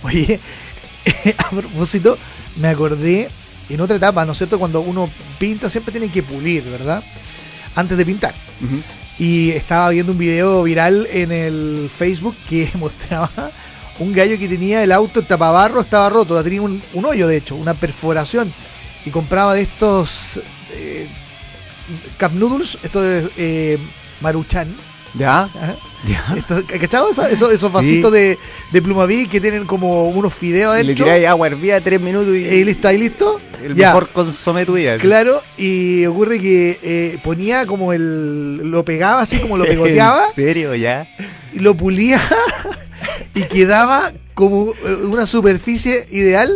Oye, 0.03 0.39
a 1.37 1.49
propósito, 1.49 2.17
me 2.55 2.69
acordé 2.69 3.27
en 3.69 3.81
otra 3.81 3.97
etapa, 3.97 4.25
¿no 4.25 4.31
es 4.31 4.37
cierto? 4.37 4.57
Cuando 4.57 4.79
uno 4.79 5.09
pinta 5.37 5.69
siempre 5.69 5.91
tiene 5.91 6.09
que 6.09 6.23
pulir, 6.23 6.63
¿verdad? 6.63 7.03
Antes 7.75 7.97
de 7.97 8.05
pintar. 8.05 8.33
Y 9.19 9.51
estaba 9.51 9.89
viendo 9.89 10.12
un 10.12 10.17
video 10.17 10.63
viral 10.63 11.08
en 11.12 11.32
el 11.32 11.89
Facebook 11.95 12.36
que 12.49 12.69
mostraba 12.77 13.30
un 13.99 14.13
gallo 14.13 14.38
que 14.38 14.47
tenía 14.47 14.84
el 14.84 14.91
auto, 14.91 15.19
el 15.19 15.25
tapabarro 15.25 15.82
estaba 15.82 16.10
roto, 16.10 16.41
tenía 16.43 16.62
un, 16.62 16.82
hoyo 17.03 17.27
de 17.27 17.38
hecho, 17.38 17.56
una 17.56 17.73
perforación. 17.73 18.51
Y 19.06 19.10
compraba 19.10 19.53
de 19.53 19.62
estos 19.62 20.39
eh, 20.73 21.08
Cup 22.19 22.34
Noodles, 22.34 22.77
estos 22.84 23.32
eh, 23.38 23.77
Maruchan. 24.21 24.67
¿Ya? 25.15 25.49
¿Ya? 26.07 26.23
¿Cachado? 26.79 27.09
Esos, 27.11 27.59
Sí. 27.59 27.67
vasitos 27.71 28.11
de, 28.11 28.37
de 28.71 28.81
Plumaví 28.81 29.27
que 29.27 29.41
tienen 29.41 29.65
como 29.65 30.09
unos 30.09 30.33
fideos 30.33 30.75
Le 30.75 30.81
adentro. 30.81 31.05
tiráis 31.05 31.27
agua 31.27 31.47
hervida 31.47 31.81
tres 31.81 31.99
minutos 31.99 32.35
y 32.35 32.45
Y 32.45 32.63
listo, 32.63 32.87
ahí 32.87 32.97
listo. 32.97 33.41
el 33.63 33.75
Ya. 33.75 33.87
mejor 33.87 34.09
consomé 34.09 34.65
tu 34.65 34.73
vida. 34.75 34.97
Claro, 34.97 35.41
y 35.57 36.05
ocurre 36.05 36.39
que 36.39 36.79
eh, 36.83 37.19
ponía 37.23 37.65
como 37.65 37.93
el. 37.93 38.57
Lo 38.69 38.85
pegaba 38.85 39.21
así 39.21 39.37
como 39.39 39.57
lo 39.57 39.63
pegoteaba, 39.65 40.27
¿En 40.29 40.35
serio, 40.35 40.75
ya? 40.75 41.07
y 41.53 41.59
lo 41.59 41.75
pulía 41.75 42.21
y 43.33 43.43
quedaba 43.43 44.13
como 44.33 44.71
eh, 44.85 44.95
una 45.05 45.25
superficie 45.25 46.05
ideal 46.11 46.51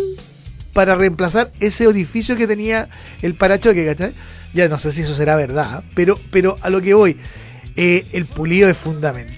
para 0.73 0.95
reemplazar 0.95 1.51
ese 1.59 1.87
orificio 1.87 2.35
que 2.37 2.47
tenía 2.47 2.89
el 3.21 3.33
parachoque, 3.35 3.85
¿cachai? 3.85 4.11
Ya 4.53 4.67
no 4.67 4.77
sé 4.79 4.91
si 4.93 5.01
eso 5.01 5.15
será 5.15 5.35
verdad, 5.35 5.83
pero, 5.95 6.19
pero 6.29 6.57
a 6.61 6.69
lo 6.69 6.81
que 6.81 6.93
voy, 6.93 7.17
eh, 7.75 8.05
el 8.13 8.25
pulido 8.25 8.69
es 8.69 8.77
fundamental. 8.77 9.38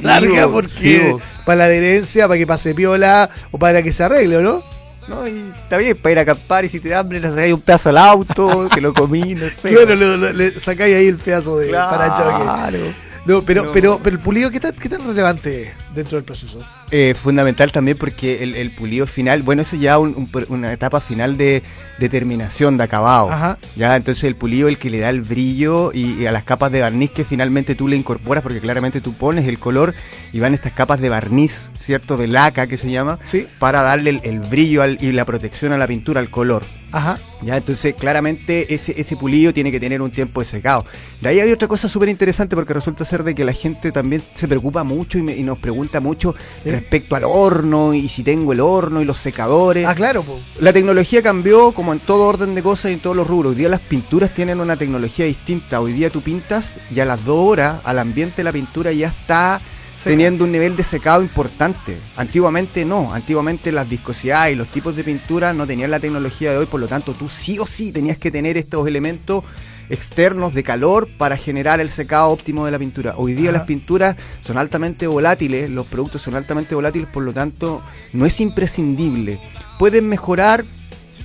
Sí, 0.00 0.02
larga, 0.06 0.48
porque 0.48 0.68
sí, 0.68 1.00
para 1.44 1.58
la 1.58 1.64
adherencia, 1.64 2.28
para 2.28 2.38
que 2.38 2.46
pase 2.46 2.74
piola 2.74 3.28
o 3.50 3.58
para 3.58 3.82
que 3.82 3.92
se 3.92 4.04
arregle, 4.04 4.36
¿o 4.38 4.42
¿no? 4.42 4.62
No, 5.08 5.26
y 5.26 5.50
está 5.64 5.76
bien 5.78 5.96
para 5.96 6.12
ir 6.12 6.18
a 6.20 6.22
acampar 6.22 6.64
y 6.64 6.68
si 6.68 6.78
te 6.78 6.90
da 6.90 7.00
hambre 7.00 7.18
le 7.20 7.28
sacáis 7.30 7.52
un 7.52 7.60
pedazo 7.62 7.88
al 7.88 7.98
auto, 7.98 8.68
que 8.74 8.80
lo 8.80 8.92
comí, 8.94 9.34
no 9.34 9.48
sé. 9.48 9.70
Claro, 9.70 9.86
le, 9.94 10.16
le- 10.18 10.32
le 10.34 10.60
sacáis 10.60 10.94
ahí 10.94 11.06
el 11.08 11.16
pedazo 11.16 11.58
de 11.58 11.68
parachoque. 11.70 12.42
Claro. 12.44 12.78
No, 13.26 13.42
pero, 13.42 13.64
No. 13.64 13.72
pero, 13.72 14.00
pero 14.02 14.16
el 14.16 14.22
pulido, 14.22 14.50
¿qué 14.50 14.60
tan, 14.60 14.72
qué 14.74 14.88
tan 14.88 15.06
relevante 15.06 15.62
es 15.64 15.70
dentro 15.94 16.16
del 16.16 16.24
proceso? 16.24 16.60
Eh, 16.92 17.14
fundamental 17.20 17.70
también 17.72 17.96
porque 17.96 18.42
el, 18.42 18.54
el 18.56 18.74
pulido 18.74 19.06
final, 19.06 19.42
bueno, 19.42 19.62
eso 19.62 19.76
ya 19.76 19.98
un- 19.98 20.14
un- 20.16 20.46
una 20.48 20.72
etapa 20.72 21.00
final 21.00 21.36
de, 21.36 21.62
de 21.98 22.08
terminación, 22.08 22.76
de 22.76 22.84
acabado. 22.84 23.30
Ajá. 23.30 23.58
Ya, 23.76 23.94
entonces 23.96 24.24
el 24.24 24.34
pulido 24.34 24.68
es 24.68 24.74
el 24.74 24.78
que 24.80 24.90
le 24.90 24.98
da 24.98 25.10
el 25.10 25.20
brillo 25.20 25.92
y, 25.94 26.14
y 26.22 26.26
a 26.26 26.32
las 26.32 26.42
capas 26.42 26.72
de 26.72 26.80
barniz 26.80 27.10
que 27.12 27.24
finalmente 27.24 27.74
tú 27.74 27.86
le 27.88 27.96
incorporas, 27.96 28.42
porque 28.42 28.60
claramente 28.60 29.00
tú 29.00 29.14
pones 29.14 29.46
el 29.46 29.58
color 29.58 29.94
y 30.32 30.40
van 30.40 30.54
estas 30.54 30.72
capas 30.72 31.00
de 31.00 31.08
barniz, 31.08 31.70
¿cierto? 31.78 32.16
De 32.16 32.26
laca 32.26 32.66
que 32.66 32.76
se 32.76 32.90
llama, 32.90 33.18
Sí. 33.22 33.46
para 33.58 33.82
darle 33.82 34.10
el, 34.10 34.20
el 34.24 34.40
brillo 34.40 34.82
al- 34.82 34.98
y 35.00 35.12
la 35.12 35.24
protección 35.24 35.72
a 35.72 35.78
la 35.78 35.86
pintura, 35.86 36.20
al 36.20 36.30
color. 36.30 36.64
Ajá. 36.92 37.20
Ya, 37.42 37.56
entonces 37.56 37.94
claramente 37.94 38.74
ese, 38.74 39.00
ese 39.00 39.16
pulido 39.16 39.54
tiene 39.54 39.70
que 39.70 39.78
tener 39.78 40.02
un 40.02 40.10
tiempo 40.10 40.40
de 40.40 40.44
secado. 40.46 40.84
De 41.20 41.28
ahí 41.28 41.38
hay 41.38 41.52
otra 41.52 41.68
cosa 41.68 41.86
súper 41.88 42.08
interesante 42.08 42.56
porque 42.56 42.74
resulta 42.74 43.04
ser 43.04 43.22
de 43.22 43.32
que 43.34 43.44
la 43.44 43.52
gente 43.52 43.92
también 43.92 44.20
se 44.34 44.48
preocupa 44.48 44.82
mucho 44.82 45.16
y, 45.16 45.22
me- 45.22 45.36
y 45.36 45.44
nos 45.44 45.56
pregunta 45.60 45.79
mucho 46.00 46.34
Sí. 46.62 46.70
respecto 46.70 47.16
al 47.16 47.24
horno 47.24 47.94
y 47.94 48.08
si 48.08 48.22
tengo 48.22 48.52
el 48.52 48.60
horno 48.60 49.00
y 49.00 49.04
los 49.04 49.18
secadores. 49.18 49.86
Ah, 49.86 49.94
claro, 49.94 50.22
po. 50.22 50.38
La 50.60 50.72
tecnología 50.72 51.22
cambió 51.22 51.72
como 51.72 51.92
en 51.92 52.00
todo 52.00 52.24
orden 52.24 52.54
de 52.54 52.62
cosas 52.62 52.90
y 52.90 52.94
en 52.94 53.00
todos 53.00 53.16
los 53.16 53.26
rubros. 53.26 53.50
Hoy 53.52 53.56
día 53.58 53.68
las 53.68 53.80
pinturas 53.80 54.34
tienen 54.34 54.60
una 54.60 54.76
tecnología 54.76 55.24
distinta. 55.24 55.80
Hoy 55.80 55.92
día 55.92 56.10
tú 56.10 56.20
pintas 56.20 56.76
y 56.94 57.00
a 57.00 57.04
las 57.04 57.24
dos 57.24 57.38
horas 57.38 57.76
al 57.84 57.98
ambiente 57.98 58.36
de 58.38 58.44
la 58.44 58.52
pintura 58.52 58.92
ya 58.92 59.08
está 59.08 59.60
Seca. 59.98 60.10
teniendo 60.10 60.44
un 60.44 60.52
nivel 60.52 60.76
de 60.76 60.84
secado 60.84 61.22
importante. 61.22 61.98
Antiguamente 62.16 62.84
no. 62.84 63.12
Antiguamente 63.12 63.72
las 63.72 63.88
viscosidades 63.88 64.54
y 64.54 64.56
los 64.56 64.68
tipos 64.68 64.96
de 64.96 65.04
pintura 65.04 65.52
no 65.52 65.66
tenían 65.66 65.90
la 65.90 66.00
tecnología 66.00 66.52
de 66.52 66.58
hoy. 66.58 66.66
Por 66.66 66.80
lo 66.80 66.88
tanto 66.88 67.12
tú 67.12 67.28
sí 67.28 67.58
o 67.58 67.66
sí 67.66 67.92
tenías 67.92 68.16
que 68.18 68.30
tener 68.30 68.56
estos 68.56 68.86
elementos 68.86 69.44
externos 69.90 70.54
de 70.54 70.62
calor 70.62 71.08
para 71.18 71.36
generar 71.36 71.80
el 71.80 71.90
secado 71.90 72.30
óptimo 72.30 72.64
de 72.64 72.72
la 72.72 72.78
pintura. 72.78 73.14
Hoy 73.16 73.34
día 73.34 73.50
Ajá. 73.50 73.58
las 73.58 73.66
pinturas 73.66 74.16
son 74.40 74.56
altamente 74.56 75.06
volátiles, 75.06 75.68
los 75.68 75.86
productos 75.86 76.22
son 76.22 76.36
altamente 76.36 76.74
volátiles, 76.74 77.08
por 77.08 77.22
lo 77.22 77.32
tanto 77.32 77.82
no 78.12 78.24
es 78.24 78.40
imprescindible. 78.40 79.40
Pueden 79.78 80.08
mejorar, 80.08 80.64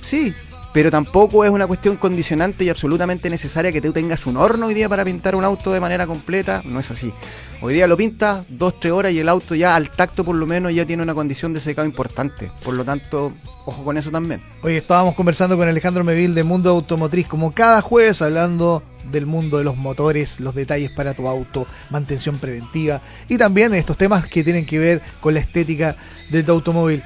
sí, 0.02 0.34
pero 0.76 0.90
tampoco 0.90 1.42
es 1.42 1.50
una 1.50 1.66
cuestión 1.66 1.96
condicionante 1.96 2.62
y 2.62 2.68
absolutamente 2.68 3.30
necesaria 3.30 3.72
que 3.72 3.80
tú 3.80 3.94
tengas 3.94 4.26
un 4.26 4.36
horno 4.36 4.66
hoy 4.66 4.74
día 4.74 4.90
para 4.90 5.06
pintar 5.06 5.34
un 5.34 5.42
auto 5.42 5.72
de 5.72 5.80
manera 5.80 6.06
completa, 6.06 6.60
no 6.66 6.78
es 6.78 6.90
así. 6.90 7.14
Hoy 7.62 7.72
día 7.72 7.86
lo 7.86 7.96
pintas 7.96 8.44
dos, 8.50 8.78
tres 8.78 8.92
horas 8.92 9.12
y 9.12 9.18
el 9.18 9.30
auto 9.30 9.54
ya 9.54 9.74
al 9.74 9.90
tacto 9.90 10.22
por 10.22 10.36
lo 10.36 10.44
menos 10.44 10.74
ya 10.74 10.84
tiene 10.84 11.02
una 11.02 11.14
condición 11.14 11.54
de 11.54 11.60
secado 11.60 11.88
importante. 11.88 12.50
Por 12.62 12.74
lo 12.74 12.84
tanto, 12.84 13.32
ojo 13.64 13.84
con 13.84 13.96
eso 13.96 14.10
también. 14.10 14.42
Hoy 14.62 14.74
estábamos 14.74 15.14
conversando 15.14 15.56
con 15.56 15.66
Alejandro 15.66 16.04
Meville 16.04 16.34
de 16.34 16.44
Mundo 16.44 16.68
Automotriz, 16.68 17.26
como 17.26 17.52
cada 17.52 17.80
jueves, 17.80 18.20
hablando 18.20 18.82
del 19.10 19.24
mundo 19.24 19.56
de 19.56 19.64
los 19.64 19.78
motores, 19.78 20.40
los 20.40 20.54
detalles 20.54 20.90
para 20.90 21.14
tu 21.14 21.26
auto, 21.26 21.66
mantención 21.88 22.36
preventiva 22.36 23.00
y 23.30 23.38
también 23.38 23.72
estos 23.72 23.96
temas 23.96 24.28
que 24.28 24.44
tienen 24.44 24.66
que 24.66 24.78
ver 24.78 25.00
con 25.22 25.32
la 25.32 25.40
estética 25.40 25.96
de 26.30 26.42
tu 26.42 26.52
automóvil. 26.52 27.02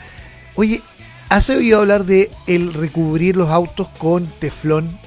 Oye, 0.57 0.83
¿has 1.31 1.49
oído 1.49 1.81
hablar 1.81 2.05
de 2.05 2.31
el 2.47 2.75
recubrir 2.75 3.37
los 3.37 3.49
autos 3.49 3.89
con 3.99 4.31
teflón? 4.39 4.99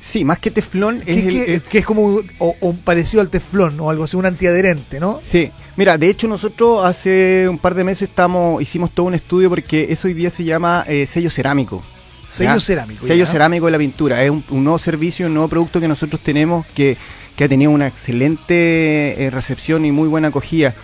Sí, 0.00 0.24
más 0.24 0.38
que 0.40 0.50
teflón 0.50 0.96
es 0.98 1.04
Que, 1.04 1.12
el- 1.28 1.28
que- 1.44 1.54
el- 1.54 1.62
que 1.62 1.78
es 1.78 1.84
como 1.86 2.02
un- 2.02 2.30
o, 2.38 2.54
o 2.60 2.72
parecido 2.74 3.20
al 3.22 3.28
teflón 3.30 3.78
o 3.80 3.88
algo 3.88 4.04
así, 4.04 4.16
un 4.16 4.26
antiadherente, 4.26 4.98
¿no? 4.98 5.20
Sí, 5.22 5.50
mira, 5.76 5.96
de 5.96 6.08
hecho 6.10 6.26
nosotros 6.26 6.84
hace 6.84 7.46
un 7.48 7.58
par 7.58 7.74
de 7.74 7.84
meses 7.84 8.08
estamos, 8.08 8.60
hicimos 8.60 8.90
todo 8.90 9.06
un 9.06 9.14
estudio 9.14 9.48
porque 9.48 9.86
eso 9.90 10.08
hoy 10.08 10.14
día 10.14 10.28
se 10.30 10.42
llama 10.44 10.84
eh, 10.88 11.06
sello 11.06 11.30
cerámico. 11.30 11.82
Sello 12.28 12.54
¿ya? 12.54 12.60
cerámico. 12.60 13.06
Sello 13.06 13.24
ya. 13.24 13.30
cerámico 13.30 13.66
de 13.66 13.72
la 13.72 13.78
pintura. 13.78 14.24
Es 14.24 14.30
un, 14.30 14.42
un 14.50 14.64
nuevo 14.64 14.78
servicio, 14.78 15.26
un 15.26 15.34
nuevo 15.34 15.48
producto 15.48 15.78
que 15.80 15.86
nosotros 15.86 16.20
tenemos 16.22 16.66
que, 16.74 16.96
que 17.36 17.44
ha 17.44 17.48
tenido 17.48 17.70
una 17.70 17.86
excelente 17.86 19.22
eh, 19.24 19.30
recepción 19.30 19.84
y 19.84 19.92
muy 19.92 20.08
buena 20.08 20.28
acogida. 20.28 20.74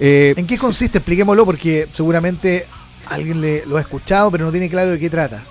Eh, 0.00 0.34
¿En 0.36 0.46
qué 0.46 0.58
consiste? 0.58 0.98
Expliquémoslo 0.98 1.46
porque 1.46 1.86
seguramente 1.94 2.66
alguien 3.08 3.40
le, 3.40 3.64
lo 3.66 3.76
ha 3.76 3.80
escuchado, 3.80 4.30
pero 4.30 4.44
no 4.44 4.50
tiene 4.52 4.68
claro 4.68 4.90
de 4.92 4.98
qué 4.98 5.10
trata. 5.10 5.42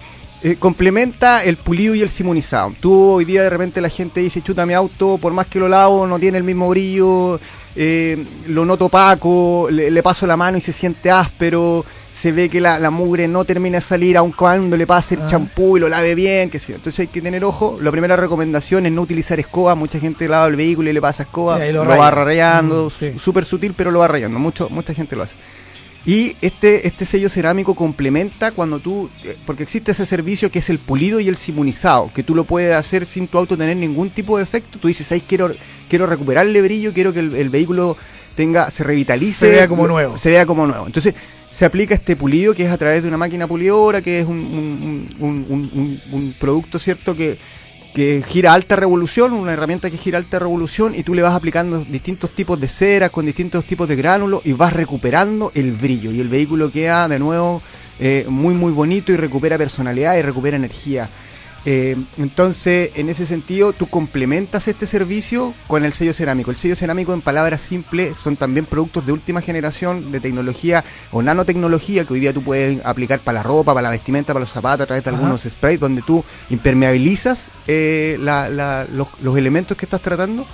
Eh, 0.43 0.57
complementa 0.59 1.43
el 1.43 1.57
pulido 1.57 1.95
y 1.95 2.01
el 2.01 2.09
simonizado. 2.09 2.73
Tú 2.79 2.93
hoy 3.13 3.25
día 3.25 3.41
de 3.41 3.49
repente 3.49 3.81
la 3.81 3.89
gente 3.89 4.19
dice, 4.19 4.41
chuta 4.41 4.65
mi 4.65 4.73
auto, 4.73 5.17
por 5.17 5.33
más 5.33 5.47
que 5.47 5.57
lo 5.59 5.67
lavo, 5.67 6.05
no 6.05 6.19
tiene 6.19 6.37
el 6.37 6.43
mismo 6.43 6.67
brillo, 6.69 7.39
eh, 7.75 8.23
lo 8.47 8.63
noto 8.63 8.85
opaco, 8.85 9.67
le, 9.71 9.89
le 9.89 10.03
paso 10.03 10.27
la 10.27 10.37
mano 10.37 10.57
y 10.57 10.61
se 10.61 10.71
siente 10.71 11.09
áspero, 11.09 11.83
se 12.11 12.31
ve 12.31 12.47
que 12.47 12.61
la, 12.61 12.77
la 12.77 12.91
mugre 12.91 13.27
no 13.27 13.43
termina 13.43 13.77
de 13.77 13.81
salir 13.81 14.17
aun 14.17 14.31
cuando 14.33 14.77
le 14.77 14.85
pase 14.85 15.15
el 15.15 15.21
Ah. 15.23 15.27
champú 15.27 15.77
y 15.77 15.79
lo 15.79 15.89
lave 15.89 16.13
bien, 16.13 16.51
que 16.51 16.59
sé 16.59 16.73
yo. 16.73 16.75
Entonces 16.75 16.99
hay 16.99 17.07
que 17.07 17.21
tener 17.23 17.43
ojo. 17.43 17.77
La 17.81 17.89
primera 17.89 18.15
recomendación 18.15 18.85
es 18.85 18.91
no 18.91 19.01
utilizar 19.01 19.39
escoba. 19.39 19.73
Mucha 19.73 19.99
gente 19.99 20.27
lava 20.29 20.45
el 20.47 20.55
vehículo 20.57 20.89
y 20.91 20.93
le 20.93 21.01
pasa 21.01 21.23
escoba, 21.23 21.65
Y 21.65 21.73
lo 21.73 21.83
va 21.85 22.11
rayando, 22.11 22.85
Mm, 22.85 22.91
sí. 22.91 23.13
súper 23.17 23.45
sutil, 23.45 23.73
pero 23.75 23.89
lo 23.89 23.99
va 23.99 24.07
rayando. 24.09 24.37
Mucho, 24.37 24.69
mucha 24.69 24.93
gente 24.93 25.15
lo 25.15 25.23
hace. 25.23 25.35
Y 26.05 26.35
este, 26.41 26.87
este 26.87 27.03
sello 27.05 27.29
cerámico 27.29 27.73
complementa 27.73 28.51
cuando 28.51 28.79
tú, 28.79 29.09
eh, 29.23 29.35
porque 29.45 29.63
existe 29.63 29.91
ese 29.91 30.05
servicio 30.05 30.51
que 30.51 30.59
es 30.59 30.69
el 30.69 30.77
pulido 30.77 31.19
y 31.19 31.27
el 31.27 31.35
simonizado, 31.35 32.11
que 32.13 32.21
tú 32.21 32.35
lo 32.35 32.43
puedes 32.43 32.75
hacer 32.75 33.07
sin 33.07 33.27
tu 33.27 33.39
auto 33.39 33.57
tener 33.57 33.75
ningún 33.75 34.11
tipo 34.11 34.37
de 34.37 34.43
efecto. 34.43 34.77
Tú 34.77 34.87
dices, 34.87 35.11
ahí 35.11 35.21
quiero, 35.21 35.51
quiero 35.89 36.05
recuperarle 36.05 36.61
brillo, 36.61 36.93
quiero 36.93 37.11
que 37.11 37.21
el, 37.21 37.35
el 37.35 37.49
vehículo 37.49 37.97
tenga, 38.35 38.69
se 38.69 38.83
revitalice. 38.83 39.47
Se 39.47 39.51
vea 39.51 39.67
como 39.67 39.87
nuevo. 39.87 40.15
Se 40.17 40.29
vea 40.29 40.45
como 40.45 40.67
nuevo. 40.67 40.85
Entonces, 40.85 41.15
se 41.49 41.65
aplica 41.65 41.95
este 41.95 42.15
pulido 42.15 42.53
que 42.53 42.65
es 42.65 42.71
a 42.71 42.77
través 42.77 43.01
de 43.01 43.07
una 43.07 43.17
máquina 43.17 43.47
pulidora, 43.47 44.01
que 44.01 44.19
es 44.19 44.27
un- 44.27 45.07
un- 45.19 46.01
un 46.11 46.35
producto, 46.39 46.77
¿cierto? 46.77 47.15
Que, 47.15 47.37
que 47.95 48.21
gira 48.27 48.53
alta 48.53 48.75
revolución, 48.75 49.31
una 49.31 49.53
herramienta 49.53 49.89
que 49.89 49.97
gira 49.97 50.17
alta 50.17 50.37
revolución 50.37 50.93
y 50.93 51.03
tú 51.03 51.13
le 51.13 51.21
vas 51.21 51.33
aplicando 51.33 51.79
distintos 51.79 52.31
tipos 52.31 52.59
de 52.59 52.67
ceras 52.67 53.09
con 53.09 53.25
distintos 53.25 53.63
tipos 53.63 53.87
de 53.87 53.95
gránulos 53.95 54.45
y 54.45 54.51
vas 54.51 54.73
recuperando 54.73 55.49
el 55.55 55.71
brillo 55.71 56.11
y 56.11 56.19
el 56.19 56.27
vehículo 56.27 56.69
queda 56.69 57.07
de 57.07 57.19
nuevo 57.19 57.61
eh, 58.01 58.25
muy 58.27 58.53
muy 58.53 58.73
bonito 58.73 59.13
y 59.13 59.15
recupera 59.15 59.57
personalidad 59.57 60.17
y 60.17 60.21
recupera 60.21 60.57
energía. 60.57 61.07
Eh, 61.67 61.95
entonces, 62.19 62.91
en 62.93 63.09
ese 63.09 63.25
sentido, 63.25 63.73
tú 63.73 63.87
complementas 63.87 64.67
este 64.67 64.85
servicio 64.85 65.51
con 65.65 65.83
el 65.83 65.93
sello 65.93 66.13
cerámico. 66.13 66.51
El 66.51 66.57
sello 66.57 66.75
cerámico, 66.75 67.11
en 67.13 67.21
palabras 67.21 67.59
simples, 67.61 68.17
son 68.17 68.35
también 68.35 68.65
productos 68.65 69.03
de 69.05 69.11
última 69.11 69.41
generación 69.41 70.11
de 70.11 70.19
tecnología 70.19 70.83
o 71.11 71.23
nanotecnología 71.23 72.05
que 72.05 72.13
hoy 72.13 72.19
día 72.19 72.33
tú 72.33 72.43
puedes 72.43 72.85
aplicar 72.85 73.19
para 73.19 73.39
la 73.39 73.43
ropa, 73.43 73.73
para 73.73 73.81
la 73.83 73.89
vestimenta, 73.89 74.31
para 74.33 74.43
los 74.43 74.51
zapatos, 74.53 74.83
a 74.83 74.85
través 74.85 75.03
de 75.03 75.09
Ajá. 75.09 75.17
algunos 75.17 75.41
sprays, 75.41 75.79
donde 75.79 76.03
tú 76.03 76.23
impermeabilizas 76.51 77.47
eh, 77.67 78.17
la- 78.21 78.49
la- 78.49 78.85
los, 78.93 79.07
los 79.21 79.37
elementos 79.37 79.75
que 79.77 79.85
estás 79.85 80.01
tratando. 80.01 80.45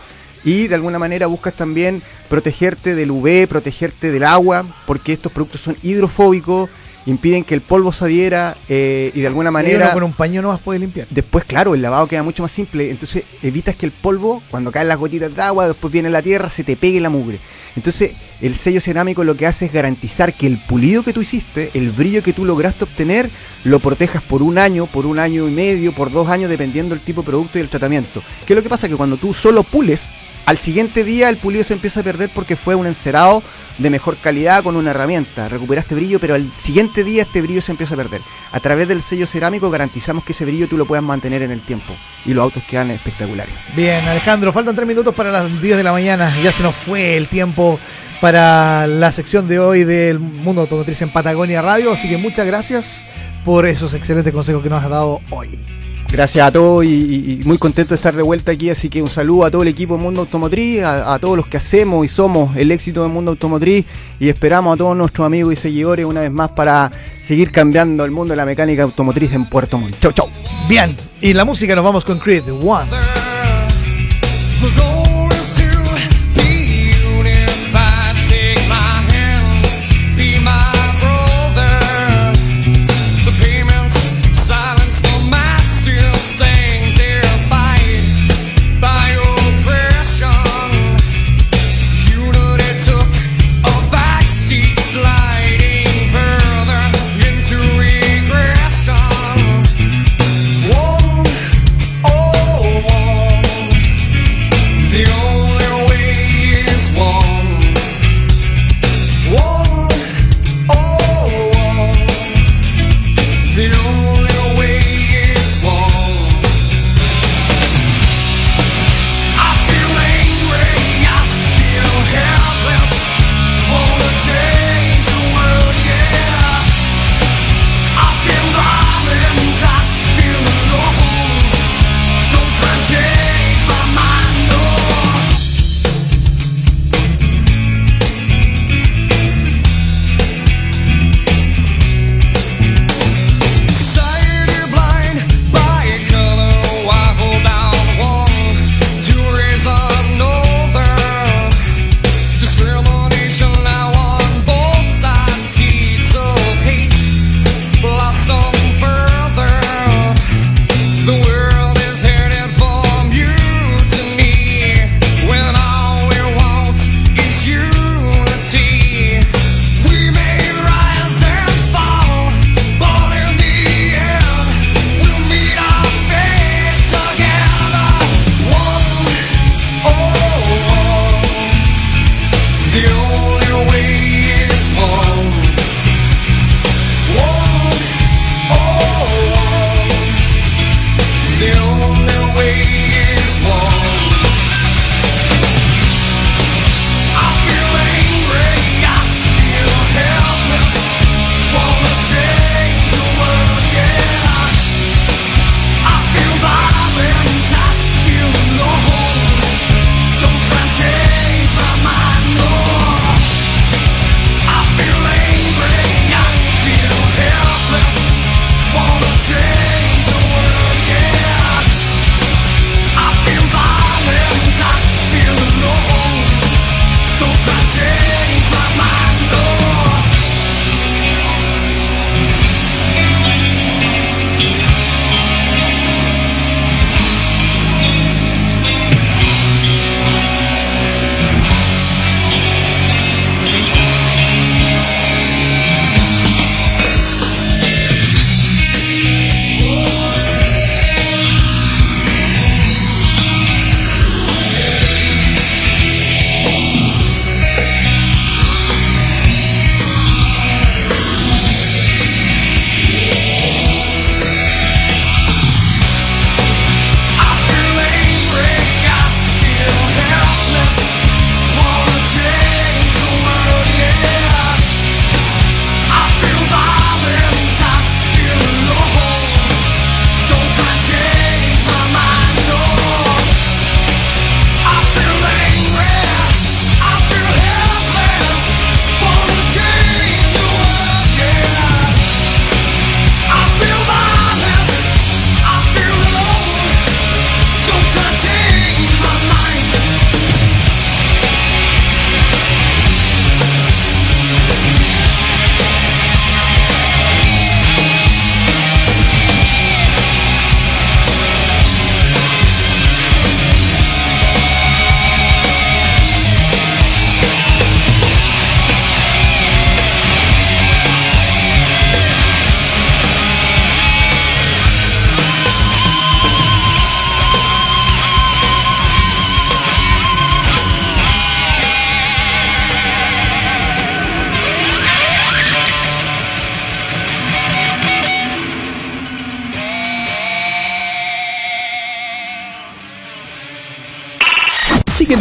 Y 0.44 0.68
de 0.68 0.76
alguna 0.76 0.98
manera 0.98 1.28
buscas 1.28 1.54
también 1.54 2.02
protegerte 2.30 2.96
del 2.96 3.12
UV, 3.12 3.48
protegerte 3.48 4.12
del 4.12 4.24
agua, 4.24 4.66
porque 4.88 5.14
estos 5.14 5.32
productos 5.32 5.62
son 5.62 5.78
hidrofóbicos, 5.84 6.70
impiden 7.06 7.44
que 7.44 7.56
el 7.56 7.62
polvo 7.62 7.92
se 7.92 8.06
adhiera 8.06 8.56
eh, 8.70 9.12
y 9.14 9.22
de 9.22 9.28
alguna 9.28 9.52
manera... 9.52 9.86
uno 9.86 9.94
con 9.94 10.04
un 10.04 10.14
paño 10.14 10.42
no 10.42 10.50
más 10.50 10.60
puede 10.60 10.80
limpiar. 10.80 11.08
Después, 11.10 11.46
claro, 11.46 11.74
el 11.74 11.82
lavado 11.82 12.08
queda 12.08 12.24
mucho 12.24 12.44
más 12.44 12.52
simple. 12.52 12.90
Entonces, 12.92 13.24
evitas 13.42 13.76
que 13.76 13.86
el 13.86 13.92
polvo, 13.92 14.42
cuando 14.50 14.72
caen 14.72 14.88
las 14.88 14.98
gotitas 14.98 15.36
de 15.36 15.42
agua, 15.42 15.68
después 15.68 15.92
viene 15.92 16.10
la 16.10 16.22
tierra, 16.22 16.50
se 16.50 16.64
te 16.64 16.76
pegue 16.76 17.02
la 17.02 17.10
mugre. 17.10 17.40
Entonces, 17.76 18.12
el 18.42 18.56
sello 18.56 18.82
cerámico 18.82 19.24
lo 19.24 19.36
que 19.36 19.48
hace 19.48 19.66
es 19.66 19.74
garantizar 19.74 20.34
que 20.34 20.48
el 20.48 20.58
pulido 20.58 21.04
que 21.04 21.14
tú 21.14 21.22
hiciste, 21.22 21.72
el 21.74 21.90
brillo 21.90 22.22
que 22.22 22.34
tú 22.34 22.46
lograste 22.46 22.84
obtener, 22.84 23.30
lo 23.64 23.80
protejas 23.80 24.22
por 24.22 24.42
un 24.42 24.58
año, 24.58 24.86
por 24.88 25.06
un 25.06 25.20
año 25.20 25.48
y 25.48 25.52
medio, 25.52 25.94
por 25.94 26.12
dos 26.12 26.30
años, 26.30 26.50
dependiendo 26.50 26.96
del 26.96 27.04
tipo 27.04 27.22
de 27.22 27.28
producto 27.28 27.58
y 27.58 27.62
el 27.62 27.70
tratamiento. 27.70 28.22
¿Qué 28.46 28.54
es 28.54 28.58
lo 28.58 28.64
que 28.64 28.70
pasa? 28.70 28.90
Que 28.90 28.96
cuando 28.96 29.18
tú 29.18 29.34
solo 29.34 29.64
pules, 29.64 30.02
al 30.46 30.58
siguiente 30.58 31.04
día 31.04 31.30
el 31.30 31.38
pulido 31.38 31.64
se 31.64 31.74
empieza 31.74 32.00
a 32.00 32.04
perder 32.04 32.30
porque 32.34 32.56
fue 32.56 32.76
un 32.76 32.88
encerado 32.88 33.44
de 33.82 33.90
mejor 33.90 34.18
calidad 34.18 34.64
con 34.64 34.76
una 34.76 34.92
herramienta. 34.92 35.50
Recuperaste 35.50 35.96
brillo, 35.96 36.20
pero 36.20 36.36
al 36.36 36.48
siguiente 36.58 37.04
día 37.04 37.24
este 37.24 37.42
brillo 37.42 37.62
se 37.62 37.72
empieza 37.72 37.96
a 37.96 37.98
perder. 37.98 38.22
A 38.52 38.60
través 38.60 38.88
del 38.88 39.02
sello 39.02 39.26
cerámico 39.26 39.70
garantizamos 39.70 40.24
que 40.24 40.34
ese 40.34 40.46
brillo 40.46 40.68
tú 40.68 40.78
lo 40.78 40.86
puedas 40.86 41.04
mantener 41.04 41.42
en 41.42 41.52
el 41.52 41.62
tiempo. 41.62 41.94
Y 42.26 42.34
los 42.34 42.44
autos 42.44 42.64
quedan 42.64 42.92
espectaculares. 42.92 43.54
Bien, 43.76 44.06
Alejandro, 44.08 44.54
faltan 44.54 44.76
tres 44.76 44.88
minutos 44.88 45.14
para 45.16 45.32
las 45.32 45.62
10 45.62 45.78
de 45.78 45.84
la 45.84 45.92
mañana. 45.92 46.34
Ya 46.44 46.52
se 46.52 46.64
nos 46.64 46.76
fue 46.76 47.18
el 47.18 47.28
tiempo 47.28 47.80
para 48.20 48.86
la 48.88 49.12
sección 49.12 49.48
de 49.48 49.60
hoy 49.60 49.84
del 49.84 50.20
Mundo 50.20 50.62
Automotriz 50.62 51.02
en 51.02 51.12
Patagonia 51.12 51.62
Radio. 51.62 51.92
Así 51.92 52.08
que 52.08 52.18
muchas 52.18 52.46
gracias 52.46 53.06
por 53.44 53.66
esos 53.66 53.94
excelentes 53.94 54.32
consejos 54.32 54.62
que 54.62 54.70
nos 54.70 54.84
has 54.84 54.90
dado 54.90 55.20
hoy. 55.32 55.81
Gracias 56.12 56.46
a 56.46 56.52
todos 56.52 56.84
y, 56.84 57.40
muy 57.46 57.58
contento 57.58 57.90
de 57.90 57.96
estar 57.96 58.14
de 58.14 58.22
vuelta 58.22 58.52
aquí, 58.52 58.70
así 58.70 58.90
que 58.90 59.02
un 59.02 59.10
saludo 59.10 59.46
a 59.46 59.52
todo 59.52 59.62
el 59.62 59.70
equipo 59.70 59.96
de 59.96 60.04
Mundo 60.04 60.22
Automotriz, 60.22 60.84
a, 60.84 61.18
todos 61.20 61.38
los 61.38 61.48
que 61.48 61.56
hacemos 61.56 62.06
y 62.06 62.10
somos 62.10 62.58
el 62.58 62.70
éxito 62.72 63.04
del 63.04 63.12
Mundo 63.12 63.32
Automotriz 63.32 63.86
y 64.20 64.28
esperamos 64.28 64.74
a 64.76 64.78
todos 64.78 64.98
nuestros 64.98 65.26
amigos 65.26 65.54
y 65.54 65.56
seguidores 65.56 66.06
una 66.06 66.20
vez 66.22 66.32
más 66.32 66.52
para 66.52 66.92
seguir 67.24 67.50
cambiando 67.50 68.04
el 68.04 68.12
mundo 68.12 68.34
de 68.34 68.36
la 68.36 68.46
mecánica 68.46 68.84
automotriz 68.84 69.32
en 69.32 69.46
Puerto 69.46 69.78
Montt. 69.78 70.00
Chau, 70.02 70.12
chau. 70.12 70.28
Bien, 70.68 70.94
y 71.22 71.32
la 71.32 71.46
música 71.46 71.76
nos 71.76 71.86
vamos 71.86 72.04
con 72.04 72.20
Creed 72.20 72.44
One. 72.50 72.90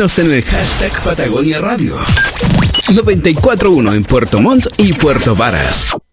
En 0.00 0.32
el 0.32 0.42
hashtag 0.42 1.02
Patagonia 1.04 1.60
Radio. 1.60 1.94
941 2.88 3.92
en 3.92 4.02
Puerto 4.02 4.40
Montt 4.40 4.68
y 4.78 4.94
Puerto 4.94 5.36
Varas. 5.36 5.92